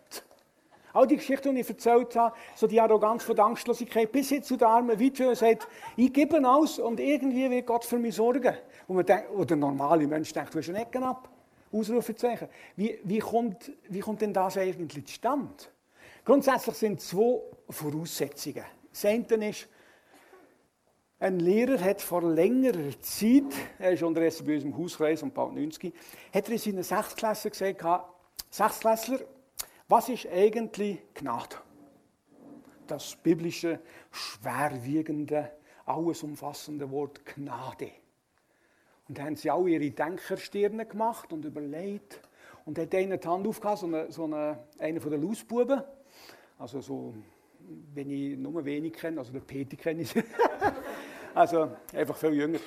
[0.93, 4.43] All die Geschichten, die ich erzählt habe, so die Arroganz von der Angstlosigkeit, bis hin
[4.43, 8.15] zu der armen Witwe, die sagt, ich gebe aus und irgendwie wird Gott für mich
[8.15, 8.55] sorgen.
[8.87, 11.29] Und man denkt, oder der normale Mensch denkt, du hast einen Ecken ab.
[11.71, 12.47] Ausrufezeichen.
[12.75, 15.51] Wie, wie, kommt, wie kommt denn das eigentlich zustande?
[16.23, 18.65] Grundsätzlich sind zwei Voraussetzungen.
[18.93, 19.67] Das ist,
[21.19, 23.43] ein Lehrer hat vor längerer Zeit,
[23.79, 25.93] er ist unterdessen bei uns im Hauskreis und bald 90,
[26.31, 27.85] hat er in seinen Sechstklässler gesagt,
[28.49, 29.19] Sechstklässler,
[29.87, 31.55] was ist eigentlich Gnade?
[32.87, 33.79] Das biblische,
[34.11, 35.51] schwerwiegende,
[35.85, 37.89] alles umfassende Wort Gnade.
[39.09, 42.21] Und haben sie alle ihre Denkerstirne gemacht und überlegt.
[42.65, 45.83] Und hat einer die Hand aufgehauen, so, eine, so eine, einer von den Lausbuben.
[46.57, 47.13] Also so,
[47.93, 50.13] wenn ich nur wenig kenne, also der Peter kenne ich.
[51.33, 52.59] also einfach viel jünger.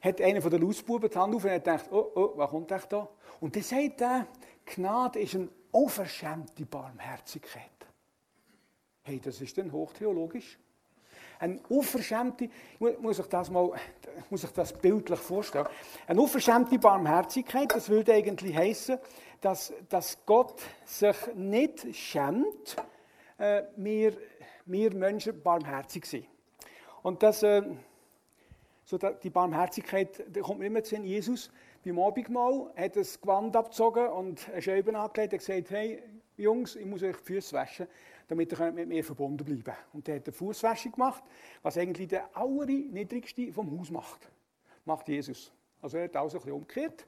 [0.00, 2.72] Hat einer von den Lausbuben die Hand auf und hat gedacht, oh, oh, was kommt
[2.72, 3.08] echt da?
[3.40, 4.26] Und dann sagt er,
[4.64, 7.70] Gnade ist eine unverschämte Barmherzigkeit.
[9.02, 10.58] Hey, das ist dann hochtheologisch.
[11.38, 13.72] Eine unverschämte, muss ich das mal,
[14.30, 15.66] muss ich das bildlich vorstellen.
[16.06, 18.98] Eine unverschämte Barmherzigkeit, das würde eigentlich heißen,
[19.40, 22.76] dass, dass Gott sich nicht schämt,
[23.38, 24.12] äh, wir,
[24.66, 26.26] wir Menschen barmherzig sind.
[27.02, 27.62] Und das, äh,
[28.84, 31.50] so die Barmherzigkeit, da kommt mir immer zu Jesus,
[31.84, 36.02] beim Abendmahl hat das Gewand abgezogen und eine Scheibe angelegt und gesagt, hey
[36.36, 37.88] Jungs, ich muss euch die Füße waschen,
[38.28, 39.76] damit ihr mit mir verbunden bleiben.
[39.92, 41.22] Und er hat eine Fußwäsche gemacht,
[41.62, 44.30] was eigentlich der allerniedrigste vom Haus macht.
[44.84, 45.52] Macht Jesus.
[45.80, 47.06] Also er hat alles ein bisschen umgekehrt.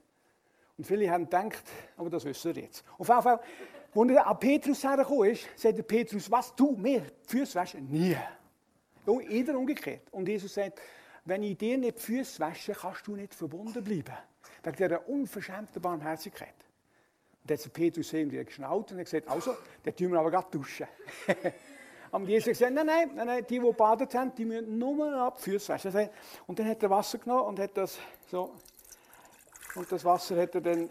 [0.77, 1.65] Und viele haben gedacht,
[1.97, 2.85] aber das wissen wir jetzt.
[2.99, 3.41] Auf jeden Fall,
[3.95, 7.89] als er an Petrus hergekommen ist, sagt der Petrus, was du mir die Füße waschen?
[7.91, 8.17] Nie.
[9.29, 10.03] Jeder umgekehrt.
[10.11, 10.81] Und Jesus sagt,
[11.25, 14.15] wenn ich dir nicht die Füße wasche, kannst du nicht verbunden bleiben.
[14.63, 16.55] Wegen dieser unverschämten Barmherzigkeit.
[17.43, 20.87] Und dann hat Petrus irgendwie geschnallt und gesagt, also, dann tun wir aber gerade duschen.
[22.11, 25.41] Und Jesus hat gesagt, nein, nein, nein, die, die gebadet haben, die müssen nur ab
[25.41, 26.09] Füße waschen.
[26.47, 27.99] Und dann hat er Wasser genommen und hat das
[28.31, 28.55] so,
[29.75, 30.89] und das Wasser hat er dann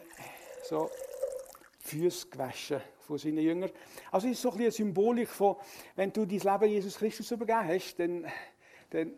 [0.63, 0.89] so
[1.84, 3.69] Füße gewaschen von seinen Jüngern.
[4.12, 5.58] Also es ist so ein eine Symbolik von,
[5.96, 8.26] wenn du dein Leben Jesus Christus übergeben hast, dann,
[8.89, 9.13] dann,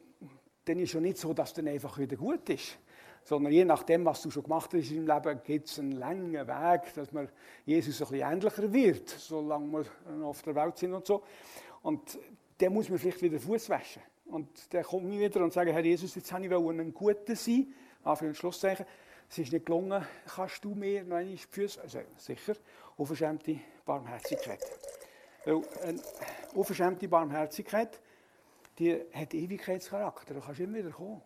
[0.66, 2.78] dann ist es ja nicht so, dass dann einfach wieder gut ist
[3.28, 6.94] sondern je nachdem, was du schon gemacht hast im Leben, gibt es einen langen Weg,
[6.94, 7.28] dass man
[7.66, 11.24] Jesus ein bisschen ähnlicher wird, solange wir auf der Welt sind und so.
[11.82, 12.20] Und
[12.60, 14.04] der muss man vielleicht wieder Fuß waschen.
[14.26, 17.74] Und der kommt nie wieder und sagt, Herr Jesus, jetzt habe ich ein Guter sein,
[18.04, 18.86] Anführungs- und Schlusszeichen.
[19.30, 22.56] Es ist nicht gelungen, kannst du mir noch einmal die Füße, also sicher,
[22.96, 24.60] unverschämte Barmherzigkeit.
[25.46, 26.00] Weil eine
[26.54, 28.00] unverschämte Barmherzigkeit,
[28.78, 31.22] die hat Ewigkeitscharakter, da kannst du immer wieder kommen.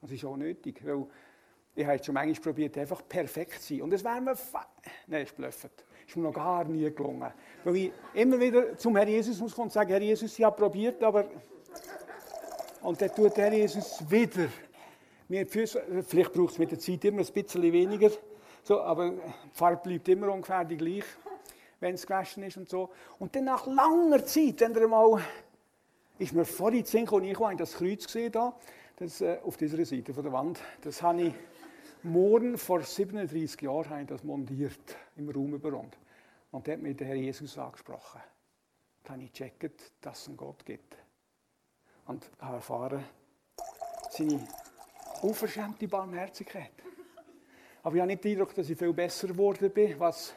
[0.00, 1.06] Das ist auch nötig, weil
[1.74, 3.82] ich habe schon manchmal probiert, einfach perfekt zu sein.
[3.82, 4.36] Und es wäre mir
[5.06, 5.84] Nein, ist blöffet.
[6.06, 7.32] Ist mir noch gar nie gelungen.
[7.64, 10.56] Weil ich immer wieder zum Herr Jesus muss kommen und sagen, Herr Jesus, ich habe
[10.56, 11.28] probiert, aber...
[12.82, 14.48] Und dann tut Herr Jesus wieder
[15.28, 18.10] vielleicht braucht es mit der Zeit immer ein bisschen weniger,
[18.62, 19.20] so, aber die
[19.52, 21.04] Farbe bleibt immer ungefähr die gleich,
[21.80, 22.90] wenn es gewaschen ist und so.
[23.18, 25.22] Und dann nach langer Zeit, wenn er mal,
[26.18, 28.58] ist mir vorhin zu sehen, ich habe das Kreuz gesehen da,
[28.96, 31.34] das, äh, auf dieser Seite von der Wand, das habe ich
[32.02, 35.84] morgen vor 37 Jahren habe ich das montiert im Raum über
[36.50, 38.20] Und da hat mir der Herr Jesus angesprochen.
[39.04, 40.96] Da habe ich gecheckt, dass es einen Gott gibt.
[42.06, 43.04] Und habe erfahren,
[44.10, 44.46] seine
[45.22, 46.72] unverschämte Barmherzigkeit.
[47.82, 50.34] Aber ich habe nicht den Eindruck, dass ich viel besser geworden bin, was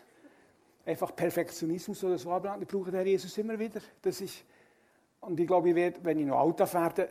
[0.86, 2.64] einfach Perfektionismus oder so anbelangt.
[2.64, 3.82] Ich brauche den Jesus immer wieder.
[4.02, 4.44] Das ist,
[5.22, 7.10] und ich glaube, ich werde, wenn ich noch alt werde,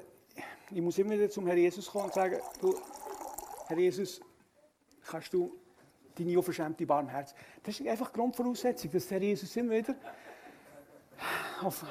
[0.71, 2.75] ich muss immer wieder zum Herr Jesus kommen und sagen, du,
[3.67, 4.21] Herr Jesus,
[5.07, 5.57] kannst du
[6.17, 7.35] deine unverschämte Barmherz.
[7.63, 9.95] Das ist einfach Grundvoraussetzung, dass der Herr Jesus immer wieder
[11.63, 11.85] auf,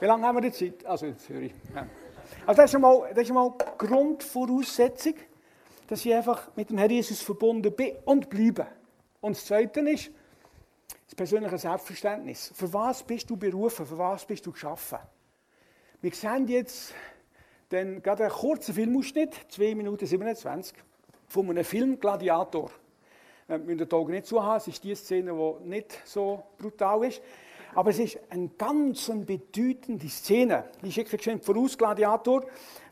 [0.00, 0.84] wie lange haben wir die Zeit?
[0.84, 1.52] Also, jetzt höre ich.
[1.74, 1.86] Ja.
[2.46, 5.14] Also, das ist, einmal, das ist einmal die Grundvoraussetzung,
[5.86, 8.66] dass ich einfach mit dem Herr Jesus verbunden bin und bleibe.
[9.20, 10.10] Und das Zweite ist
[11.06, 12.52] das persönliche Selbstverständnis.
[12.54, 13.86] Für was bist du berufen?
[13.86, 14.98] Für was bist du geschaffen?
[16.02, 16.92] Wir sehen jetzt
[17.70, 20.76] dann gerade einen kurzen Filmausschnitt, 2 Minuten 27,
[21.28, 22.70] von einem Film Gladiator.
[23.46, 27.22] Wir müssen die Augen nicht zuhaben, es ist die Szene, die nicht so brutal ist.
[27.74, 30.64] Aber es ist eine ganz bedeutende Szene.
[30.82, 32.44] Ich schicke geschwind voraus, Gladiator.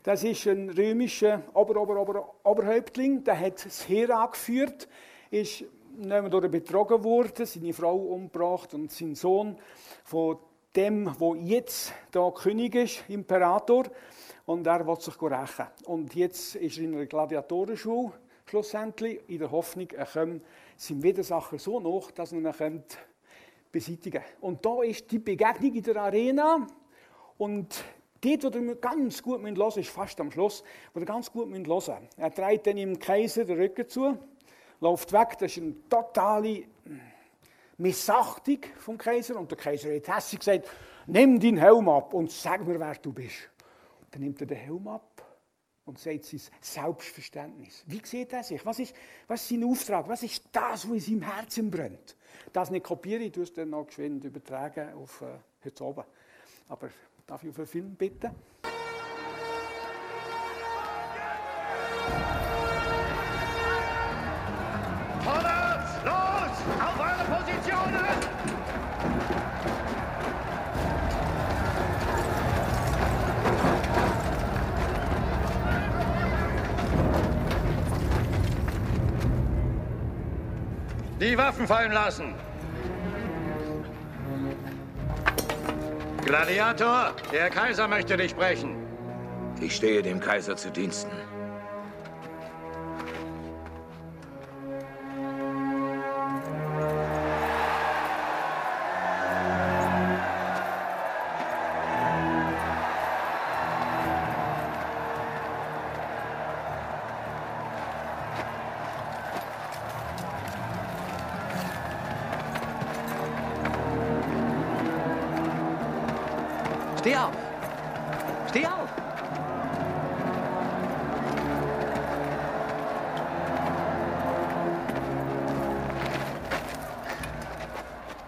[0.03, 4.89] Das ist ein römischer Ober, Ober, Ober, Oberhäuptling, der hat das Heer angeführt,
[5.31, 5.63] ist
[5.97, 9.57] durch betrogen worden, seine Frau umgebracht und sein Sohn
[10.03, 10.37] von
[10.75, 13.85] dem, wo jetzt der König ist, Imperator,
[14.45, 15.67] und er will sich rächen.
[15.85, 18.11] Und jetzt ist er in einer Gladiatorenschule,
[18.45, 20.43] schlussendlich, in der Hoffnung, er kommt
[20.75, 22.83] seinem Widersacher so nach, dass er ihn
[23.73, 26.65] beseitigen Und da ist die Begegnung in der Arena
[27.37, 27.83] und
[28.23, 30.63] Dort, wo wir ganz gut hören müssen, ist fast am Schluss,
[30.93, 32.07] wo wir ganz gut hören müssen.
[32.15, 34.17] Er dreht dann dem Kaiser den Rücken zu,
[34.79, 36.63] läuft weg, das ist eine totale
[37.77, 39.37] Missachtung vom Kaiser.
[39.37, 40.69] Und der Kaiser hat hässlich gesagt,
[41.05, 43.49] nimm deinen Helm ab und sag mir, wer du bist.
[44.11, 45.12] Dann nimmt er den Helm ab
[45.85, 47.83] und sagt sein Selbstverständnis.
[47.87, 48.65] Wie sieht er sich?
[48.65, 48.95] Was ist,
[49.27, 50.07] was ist sein Auftrag?
[50.07, 52.15] Was ist das, was in seinem Herzen brennt?
[52.51, 56.03] Das nicht kopiere ich, tue es dann noch geschwind übertragen auf äh, heute oben.
[56.69, 56.89] Aber
[57.25, 58.31] darf ich auf einen Film bitten?
[81.53, 82.33] Waffen fallen lassen.
[86.25, 88.75] Gladiator, der Kaiser möchte dich sprechen.
[89.61, 91.11] Ich stehe dem Kaiser zu Diensten.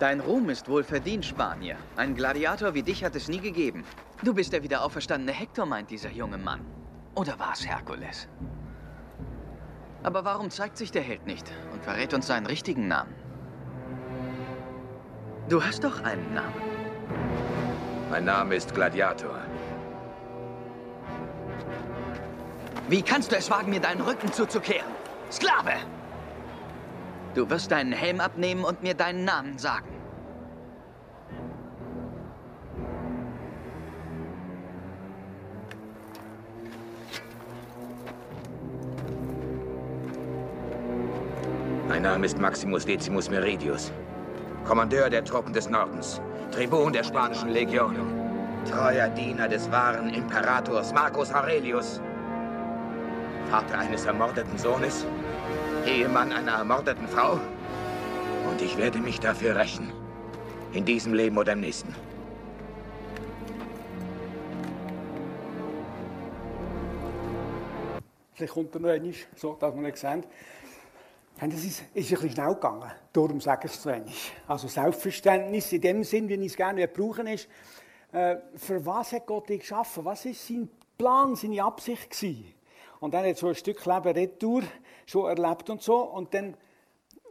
[0.06, 1.78] Dein Ruhm ist wohl verdient, Spanier.
[1.96, 3.84] Ein Gladiator wie dich hat es nie gegeben.
[4.22, 6.64] Du bist der wiederauferstandene Hektor, meint dieser junge Mann.
[7.16, 8.28] Oder war es Herkules?
[10.04, 13.16] Aber warum zeigt sich der Held nicht und verrät uns seinen richtigen Namen?
[15.50, 16.62] Du hast doch einen Namen.
[18.12, 19.40] Mein Name ist Gladiator.
[22.90, 24.94] Wie kannst du es wagen, mir deinen Rücken zuzukehren?
[25.32, 25.74] Sklave!
[27.34, 29.95] Du wirst deinen Helm abnehmen und mir deinen Namen sagen.
[42.26, 43.92] Ist Maximus Decimus Meridius,
[44.66, 46.20] Kommandeur der Truppen des Nordens.
[46.52, 47.96] Tribun der spanischen Legion.
[48.68, 52.02] Treuer Diener des wahren Imperators Marcus Aurelius.
[53.52, 55.06] Vater eines ermordeten Sohnes.
[55.86, 57.40] Ehemann einer ermordeten Frau.
[58.50, 59.92] Und ich werde mich dafür rächen.
[60.74, 61.94] In diesem Leben oder im nächsten.
[68.34, 70.24] Vielleicht kommt er noch einmal, so dass wir nicht sehen.
[71.42, 74.32] Und das ist, ist ein bisschen schnell gegangen, darum sage ich es zu wenig.
[74.48, 77.50] Also Selbstverständnis in dem Sinn, wie ich es gerne brauchen ist,
[78.14, 80.06] äh, für was hat Gott dich geschaffen?
[80.06, 82.54] Was ist sein Plan, seine Absicht gewesen?
[83.02, 84.64] Und dann hat so ein Stück Leben retour
[85.06, 85.98] schon erlebt und so.
[86.04, 86.56] Und dann,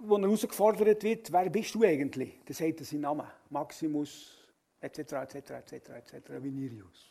[0.01, 2.39] wo er herausgefordert wird, wer bist du eigentlich?
[2.45, 3.27] Dann sagt er seinen Namen.
[3.49, 4.37] Maximus,
[4.81, 7.11] etc., etc., etc., etc., Vinirius.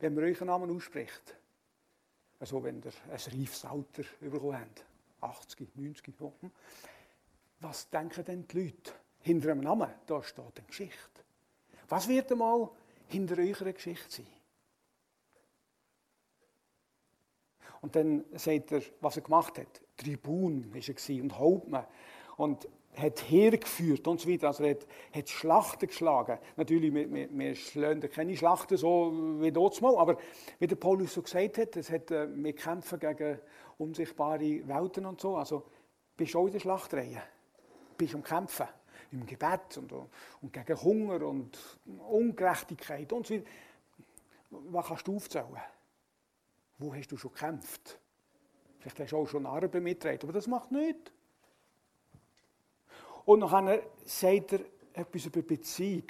[0.00, 1.36] Wenn man euren Namen ausspricht,
[2.42, 4.84] also wenn ihr ein reifes Alter bekommen habt,
[5.20, 6.32] 80, 90, so.
[7.60, 8.92] was denken denn die Leute?
[9.20, 11.22] Hinter einem Namen, da steht eine Geschichte.
[11.88, 12.68] Was wird einmal
[13.06, 14.26] hinter eurer Geschichte sein?
[17.80, 19.80] Und dann sagt er, was er gemacht hat.
[19.96, 21.86] Tribun war er und Hauptmann.
[22.38, 24.48] Und hat hergeführt und so weiter.
[24.48, 26.38] Also er hat, hat Schlachten geschlagen.
[26.56, 30.18] Natürlich, wir, wir, wir schlagen keine Schlachten so wie dort mal, aber
[30.58, 33.38] wie der Paulus so gesagt hat, es hat, äh, wir kämpfen gegen
[33.78, 35.36] unsichtbare Welten und so.
[35.36, 35.64] Also
[36.16, 37.22] bist du auch in der Schlachtreihe.
[37.96, 38.66] Bist am Kämpfen.
[39.10, 41.58] Im Gebet und, und gegen Hunger und
[42.08, 43.46] Ungerechtigkeit und so weiter.
[44.50, 45.60] Was kannst du aufzählen?
[46.78, 47.98] Wo hast du schon gekämpft?
[48.78, 51.12] Vielleicht hast du auch schon Narben mitgetragen, aber das macht nichts.
[53.24, 54.60] Und dann sagt er
[54.94, 56.06] etwas über Beziehung.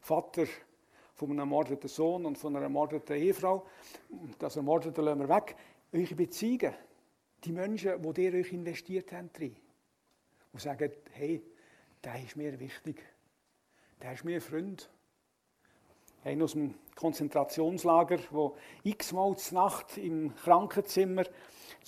[0.00, 0.46] Vater
[1.14, 3.66] von einem ermordeten Sohn und von einer ermordeten Ehefrau.
[4.38, 5.56] Das Ermordete lassen wir weg.
[5.92, 6.74] Eure Beziehungen,
[7.44, 9.56] die Menschen, die ihr euch investiert habt, drin,
[10.52, 11.42] und sagen, hey,
[12.04, 13.02] der ist mir wichtig.
[14.00, 14.88] Der ist mir Freund.
[16.24, 21.24] Einer aus dem Konzentrationslager, wo x-mal Nacht im Krankenzimmer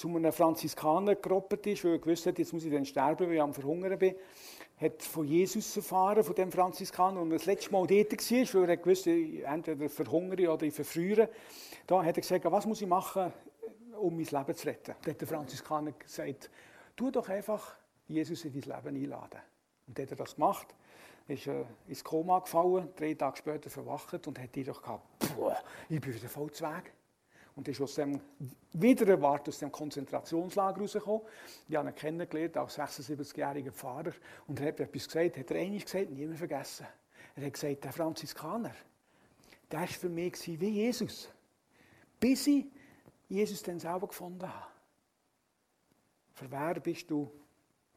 [0.00, 3.34] zu einem Franziskaner geroppt ist, weil er gewusst hat, jetzt muss ich dann sterben, weil
[3.34, 4.14] ich am Verhungern bin,
[4.80, 8.76] hat von Jesus erfahren, von dem Franziskaner, und das letzte Mal dort war, weil er
[8.78, 11.28] gewusst entweder verhungere oder ich verfriere.
[11.86, 13.30] Da hat er gesagt, was muss ich machen,
[14.00, 14.94] um mein Leben zu retten?
[15.02, 16.50] Da hat der Franziskaner gesagt,
[16.96, 17.76] tu doch einfach
[18.08, 19.40] Jesus in dein Leben einladen.
[19.86, 20.68] Und dann hat er das gemacht,
[21.28, 25.04] ist äh, ins Koma gefallen, drei Tage später verwacht und hat jedoch gehabt,
[25.90, 26.90] ich bin wieder voll zu Weg.
[27.56, 28.20] Und ist aus dem,
[28.72, 31.22] wieder erwartet aus dem Konzentrationslager rausgekommen.
[31.68, 34.12] Ich habe ihn kennengelernt als 76-jähriger Pfarrer.
[34.46, 36.86] Und er hat etwas gesagt, hat er einiges gesagt, nie mehr vergessen.
[37.36, 38.74] Er hat gesagt, der Franziskaner,
[39.70, 41.28] der war für mich wie Jesus.
[42.18, 42.66] Bis ich
[43.28, 44.66] Jesus dann selber gefunden habe.
[46.34, 47.30] Für wer bist du?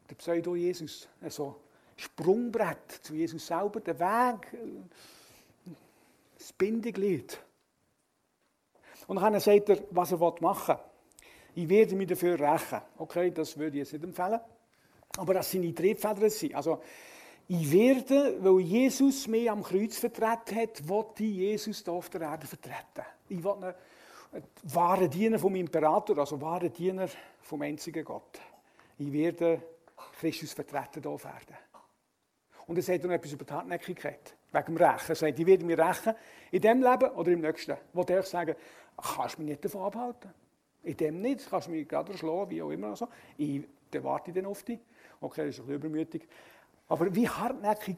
[0.08, 1.08] Der Pseudo-Jesus.
[1.20, 1.60] Also
[1.96, 4.56] Sprungbrett zu Jesus selber, der Weg,
[6.38, 7.38] das Bindeglied.
[9.06, 11.62] Und dann sagt er, was er machen will.
[11.62, 12.80] Ich werde mich dafür rächen.
[12.98, 14.40] Okay, das würde ich jetzt nicht empfehlen.
[15.16, 16.54] Aber das seine Triebfedern sind.
[16.54, 16.80] Also,
[17.46, 22.22] ich werde, weil Jesus mich am Kreuz vertreten hat, wollte ich Jesus hier auf der
[22.22, 23.04] Erde vertreten.
[23.28, 23.74] Ich will ein
[24.64, 27.06] wahrer Diener vom Imperator, also wahrer Diener
[27.42, 28.40] vom einzigen Gott.
[28.98, 29.62] Ich werde
[30.18, 31.56] Christus vertreten hier auf Erden.
[32.66, 35.08] Und er sagt noch etwas über die Hartnäckigkeit, wegen dem Rächen.
[35.10, 36.14] Er sagt, ich werde mich rächen,
[36.50, 37.76] in diesem Leben oder im nächsten.
[37.92, 38.54] Wo der sagen,
[38.96, 40.32] kannst mich nicht davon abhalten.
[40.82, 42.88] In dem nicht, kannst du mich gerade schlagen, wie auch immer.
[42.88, 43.08] Also.
[43.36, 44.80] Ich, dann warte dann auf dich.
[45.20, 46.28] Okay, das ist ein bisschen übermütig.
[46.88, 47.96] Aber wie hartnäckig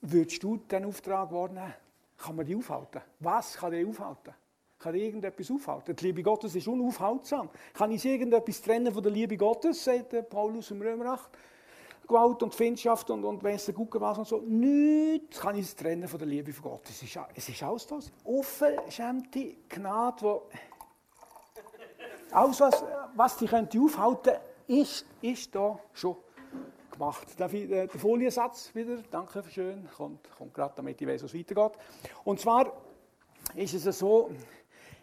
[0.00, 1.74] würdest du den Auftrag wahrnehmen?
[2.16, 3.00] Kann man die aufhalten?
[3.20, 4.34] Was kann die aufhalten?
[4.78, 5.94] Kann die irgendetwas aufhalten?
[5.94, 7.48] Die Liebe Gottes ist unaufhaltsam.
[7.72, 11.30] Kann ich irgendetwas trennen von der Liebe Gottes, sagt Paulus im Römer 8?
[12.08, 14.40] Gewalt und Findschaft und, und weiss gut was und so.
[14.40, 16.88] Nichts kann ich trennen von der Liebe von Gott.
[16.88, 18.10] Es ist, es ist alles das.
[18.24, 20.42] Unverschämte Gnade, wo
[22.30, 22.84] alles, was,
[23.14, 24.34] was dich könnte aufhalten
[24.66, 26.16] ist, ist da schon
[26.90, 27.26] gemacht.
[27.38, 28.96] Darf ich äh, den Foliensatz wieder?
[29.10, 29.88] Danke schön.
[29.96, 31.72] Kommt, kommt gerade, damit ich weiß, was weitergeht.
[32.24, 32.72] Und zwar
[33.54, 34.30] ist es so,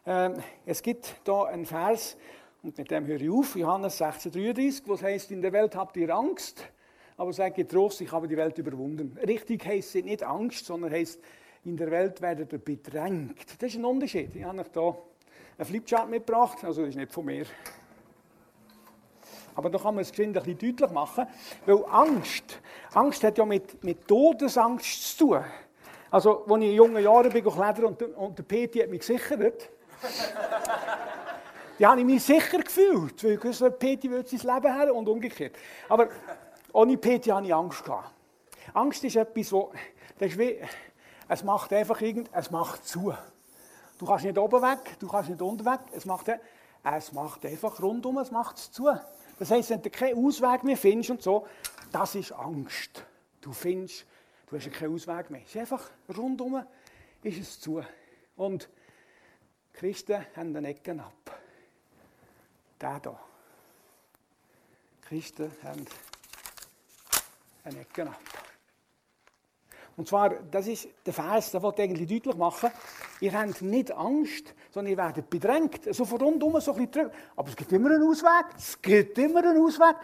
[0.05, 0.31] äh,
[0.65, 2.17] es gibt da einen Vers,
[2.63, 5.97] und mit dem höre ich auf, Johannes 16,33, wo es heißt, in der Welt habt
[5.97, 6.63] ihr Angst,
[7.17, 9.17] aber sagt getrost, ich habe die Welt überwunden.
[9.25, 11.19] Richtig heißt nicht Angst, sondern heißt,
[11.63, 13.45] in der Welt werdet ihr bedrängt.
[13.59, 14.35] Das ist ein Unterschied.
[14.35, 14.97] Ich habe euch hier
[15.57, 17.45] einen Flipchart mitgebracht, also das ist nicht von mir.
[19.55, 21.25] Aber da kann man es ein bisschen deutlich machen,
[21.65, 22.59] weil Angst,
[22.93, 25.43] Angst hat ja mit, mit Todesangst zu tun.
[26.11, 29.39] Also, als ich in jungen Jahren bin klettern und, und der Peti hat mich gesichert,
[31.79, 35.07] da habe ich mich sicher gefühlt, weil ich wusste, Peti will sein Leben haben und
[35.07, 35.55] umgekehrt.
[35.87, 36.09] Aber
[36.75, 37.83] ohne PT hatte ich Angst.
[38.73, 39.71] Angst ist etwas, wo,
[40.19, 40.59] das ist wie,
[41.29, 43.13] es macht einfach irgend, es macht zu.
[43.97, 46.29] Du kannst nicht oben weg, du kannst nicht unten weg, es macht,
[46.83, 48.89] es macht einfach rundum, es macht zu.
[49.39, 51.47] Das heisst, wenn du keinen Ausweg mehr findest und so,
[51.93, 53.05] das ist Angst.
[53.39, 54.05] Du findest,
[54.47, 55.41] du hast keinen Ausweg mehr.
[55.45, 56.61] Es ist einfach rundum,
[57.23, 57.81] ist es zu.
[58.35, 58.69] Und
[59.71, 61.39] Christen haben den Ecken ab.
[62.81, 63.19] Der hier.
[65.07, 65.85] Christen haben
[67.73, 68.19] Ecke ab.
[69.97, 72.69] Und zwar, das ist der Vers, der wollte eigentlich deutlich machen,
[73.21, 75.93] ihr habt nicht Angst, sondern ihr werdet bedrängt.
[75.93, 77.11] So von rundum so ein bisschen zurück.
[77.35, 78.45] Aber es gibt immer einen Ausweg.
[78.57, 79.95] Es gibt immer einen Ausweg.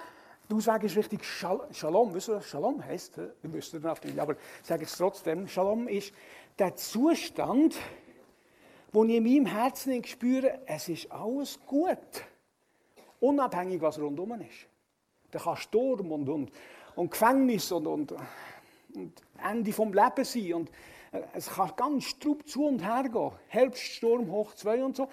[0.50, 2.14] Der Ausweg ist richtig Shalom.
[2.14, 3.18] Wisst ihr, was Shalom heisst?
[3.18, 5.48] Ihr wisst es natürlich, aber ich sage es trotzdem.
[5.48, 6.14] Shalom ist
[6.58, 7.76] der Zustand,
[8.94, 11.98] wo ich in meinem Herzen spüre, es ist alles gut.
[13.20, 14.68] Unabhängig, was rundum ist.
[15.32, 16.52] Da kann Sturm und, und,
[16.96, 18.12] und Gefängnis und, und,
[18.94, 19.14] und
[19.44, 20.54] Ende vom Leben sein.
[20.54, 20.72] Und
[21.12, 23.32] äh, es kann ganz strub zu und her gehen.
[23.48, 25.10] Herbststurm hoch zwei und so.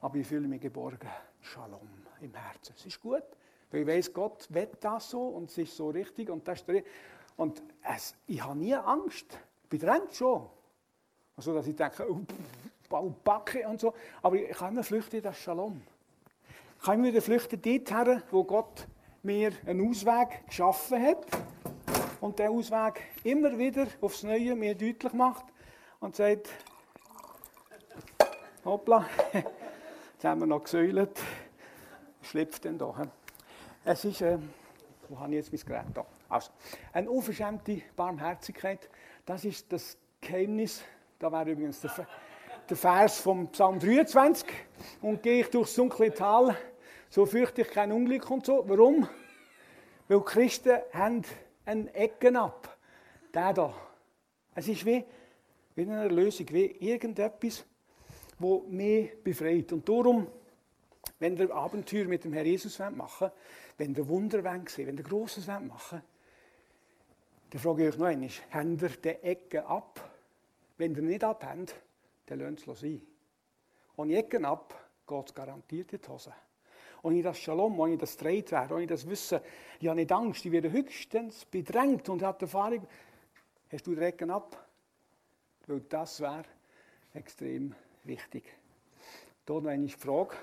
[0.00, 1.08] Aber ich fühle mich geborgen.
[1.40, 1.88] Shalom
[2.20, 2.74] im Herzen.
[2.76, 3.22] Es ist gut.
[3.70, 6.30] Weil ich weiss, Gott will das so und es ist so richtig.
[6.30, 6.84] Und, das ist
[7.36, 9.38] und es, ich habe nie Angst.
[9.68, 10.46] Bedrängt schon.
[11.36, 12.20] Also, dass ich denke, oh,
[12.88, 13.92] bau Backe und so.
[14.22, 15.82] Aber ich kann immer flüchten in das Shalom.
[16.78, 18.86] Ich kann immer wieder flüchten dorthin, wo Gott
[19.26, 21.26] mir einen Ausweg geschaffen hat
[22.20, 25.44] und der Ausweg immer wieder aufs Neue mir deutlich macht
[25.98, 26.48] und sagt,
[28.64, 31.20] hoppla, jetzt haben wir noch gesäulet,
[32.22, 32.94] schlüpft denn da.
[33.84, 34.38] Es ist, äh,
[35.08, 36.06] wo habe ich jetzt mein Gerät da?
[36.28, 36.52] Also,
[36.92, 38.88] eine unverschämte Barmherzigkeit,
[39.24, 40.82] das ist das Geheimnis,
[41.18, 42.06] da wäre übrigens der,
[42.70, 44.46] der Vers vom Psalm 23,
[45.02, 46.56] und gehe ich durchs dunkle Tal,
[47.10, 48.64] so fürchte ich kein Unglück und so.
[48.66, 49.08] Warum?
[50.08, 51.22] Weil Christen haben
[51.64, 52.76] einen Ecken ab.
[53.32, 53.74] Der da.
[54.54, 55.04] Es ist wie,
[55.74, 57.64] wie eine Erlösung, wie irgendetwas,
[58.38, 59.72] wo mich befreit.
[59.72, 60.26] Und darum,
[61.18, 63.32] wenn ihr Abenteuer mit dem Herrn Jesus machen wollt,
[63.78, 66.02] wenn ihr Wunder sehen wenn ihr Grosses machen wollt,
[67.50, 70.10] dann frage ich euch noch einmal, habt ihr die Ecke ab?
[70.78, 71.74] Wenn ihr nicht abhabt,
[72.26, 73.02] dann lasst es sein.
[73.96, 74.74] Ohne Ecken ab
[75.06, 76.34] geht es garantiert in die Hose.
[77.06, 79.38] Ohne das Shalom, ohne das Treit werden, ohne das Wissen,
[79.78, 82.84] ich habe nicht Angst, ich werde höchstens bedrängt und habe Erfahrung.
[83.70, 84.68] Hast du die Ecken ab?
[85.68, 86.42] Weil das wäre
[87.14, 88.42] extrem wichtig.
[89.46, 90.34] Hier noch eine Frage.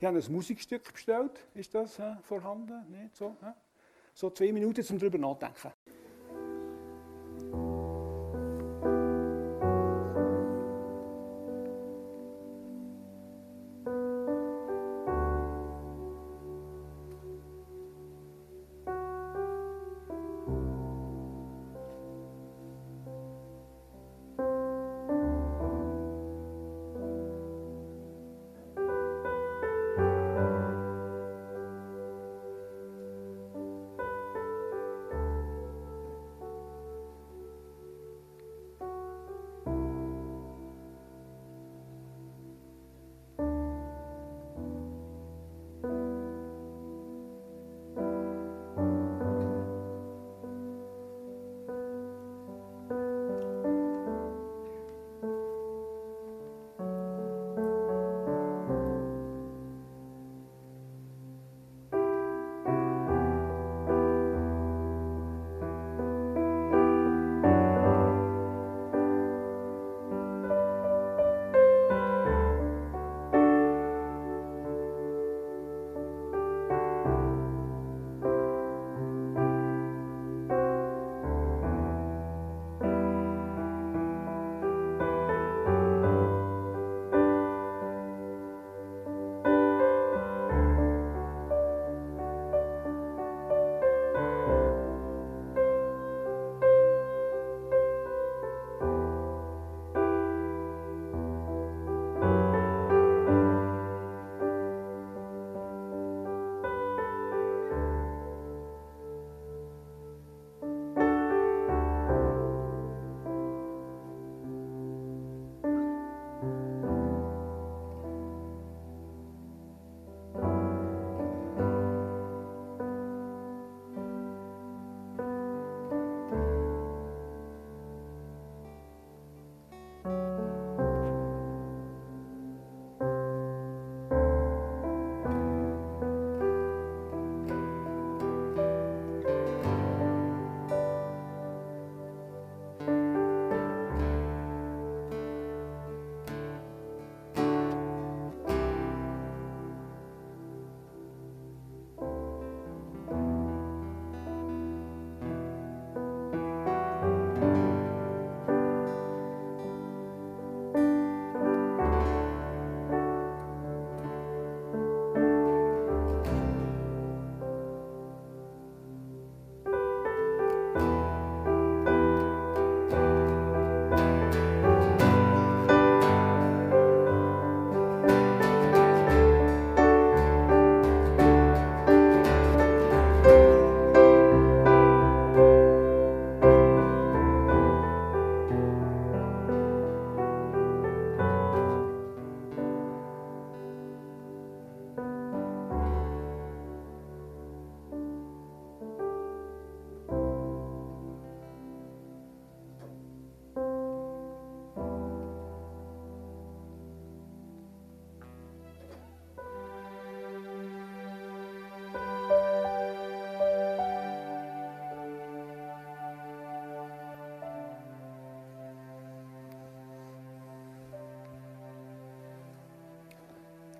[0.00, 1.38] Ich habe ein Musikstück bestellt.
[1.52, 2.90] Ist das äh, vorhanden?
[2.90, 3.36] Nicht so?
[3.42, 3.52] Äh?
[4.14, 5.70] So zwei Minuten zum darüber nachdenken.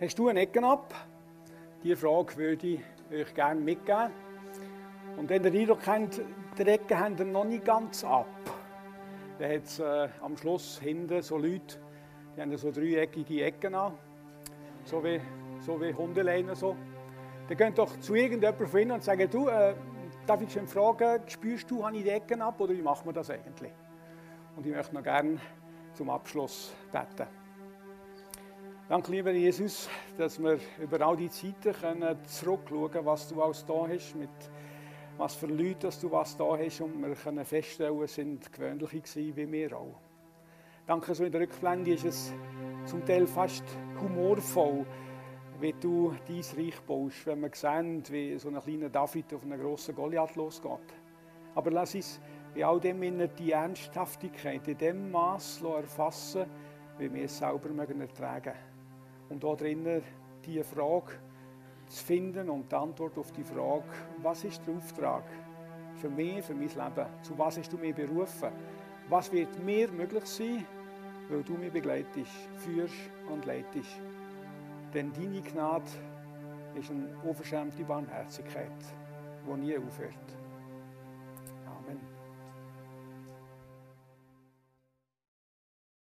[0.04, 0.94] Hast du eine Ecken ab?
[1.82, 2.80] Diese Frage würde ich
[3.10, 4.10] euch gerne mitgeben.
[5.16, 6.20] Und wenn ihr den Eindruck habt,
[6.58, 8.28] die Ecken haben noch nicht ganz ab,
[9.38, 11.78] dann hat es äh, am Schluss hinten so Leute,
[12.36, 13.94] die haben so dreieckige Ecken an,
[14.84, 15.22] so wie,
[15.60, 16.54] so wie Hundeleine.
[16.54, 16.76] So.
[17.48, 19.74] Dann geht doch zu irgendjemandem von ihnen und sagen, du, äh,
[20.26, 23.14] darf ich schon fragen, spürst du, habe ich die Ecken ab oder wie macht man
[23.14, 23.72] das eigentlich?
[24.54, 25.38] Und ich möchte noch gerne
[25.94, 27.43] zum Abschluss beten.
[28.86, 33.64] Danke, lieber Jesus, dass wir über all die Zeiten können zurückschauen können, was du alles
[33.64, 34.28] da hast, mit
[35.16, 39.00] was für Leute dass du was da hast und wir können feststellen, es sind gewöhnliche
[39.00, 39.94] gewesen, wie wir auch.
[40.86, 42.34] Danke, so in der Rückblende ist es
[42.84, 43.64] zum Teil fast
[44.02, 44.84] humorvoll,
[45.60, 49.58] wie du dein Reich baust, wenn wir sehen, wie so ein kleiner David auf einen
[49.58, 50.94] grossen Goliath losgeht.
[51.54, 52.20] Aber lass uns
[52.54, 53.00] in all dem
[53.34, 56.44] die Ernsthaftigkeit in dem Maß erfassen,
[56.98, 58.06] wie wir es selber mögen
[59.28, 60.02] Und da drinnen
[60.44, 61.12] die Frage
[61.88, 63.84] zu finden und die Antwort auf die Frage,
[64.22, 65.24] was ist der Auftrag
[65.96, 67.06] für mich, für mein Leben?
[67.22, 68.50] Zu was hast du mich berufen?
[69.08, 70.66] Was wird mir möglich sein,
[71.28, 72.94] weil du mich begleitest, führst
[73.30, 74.00] und leitest?
[74.92, 75.90] Denn deine Gnade
[76.74, 78.70] ist eine unverschämte Barmherzigkeit,
[79.46, 80.43] die nie aufhört.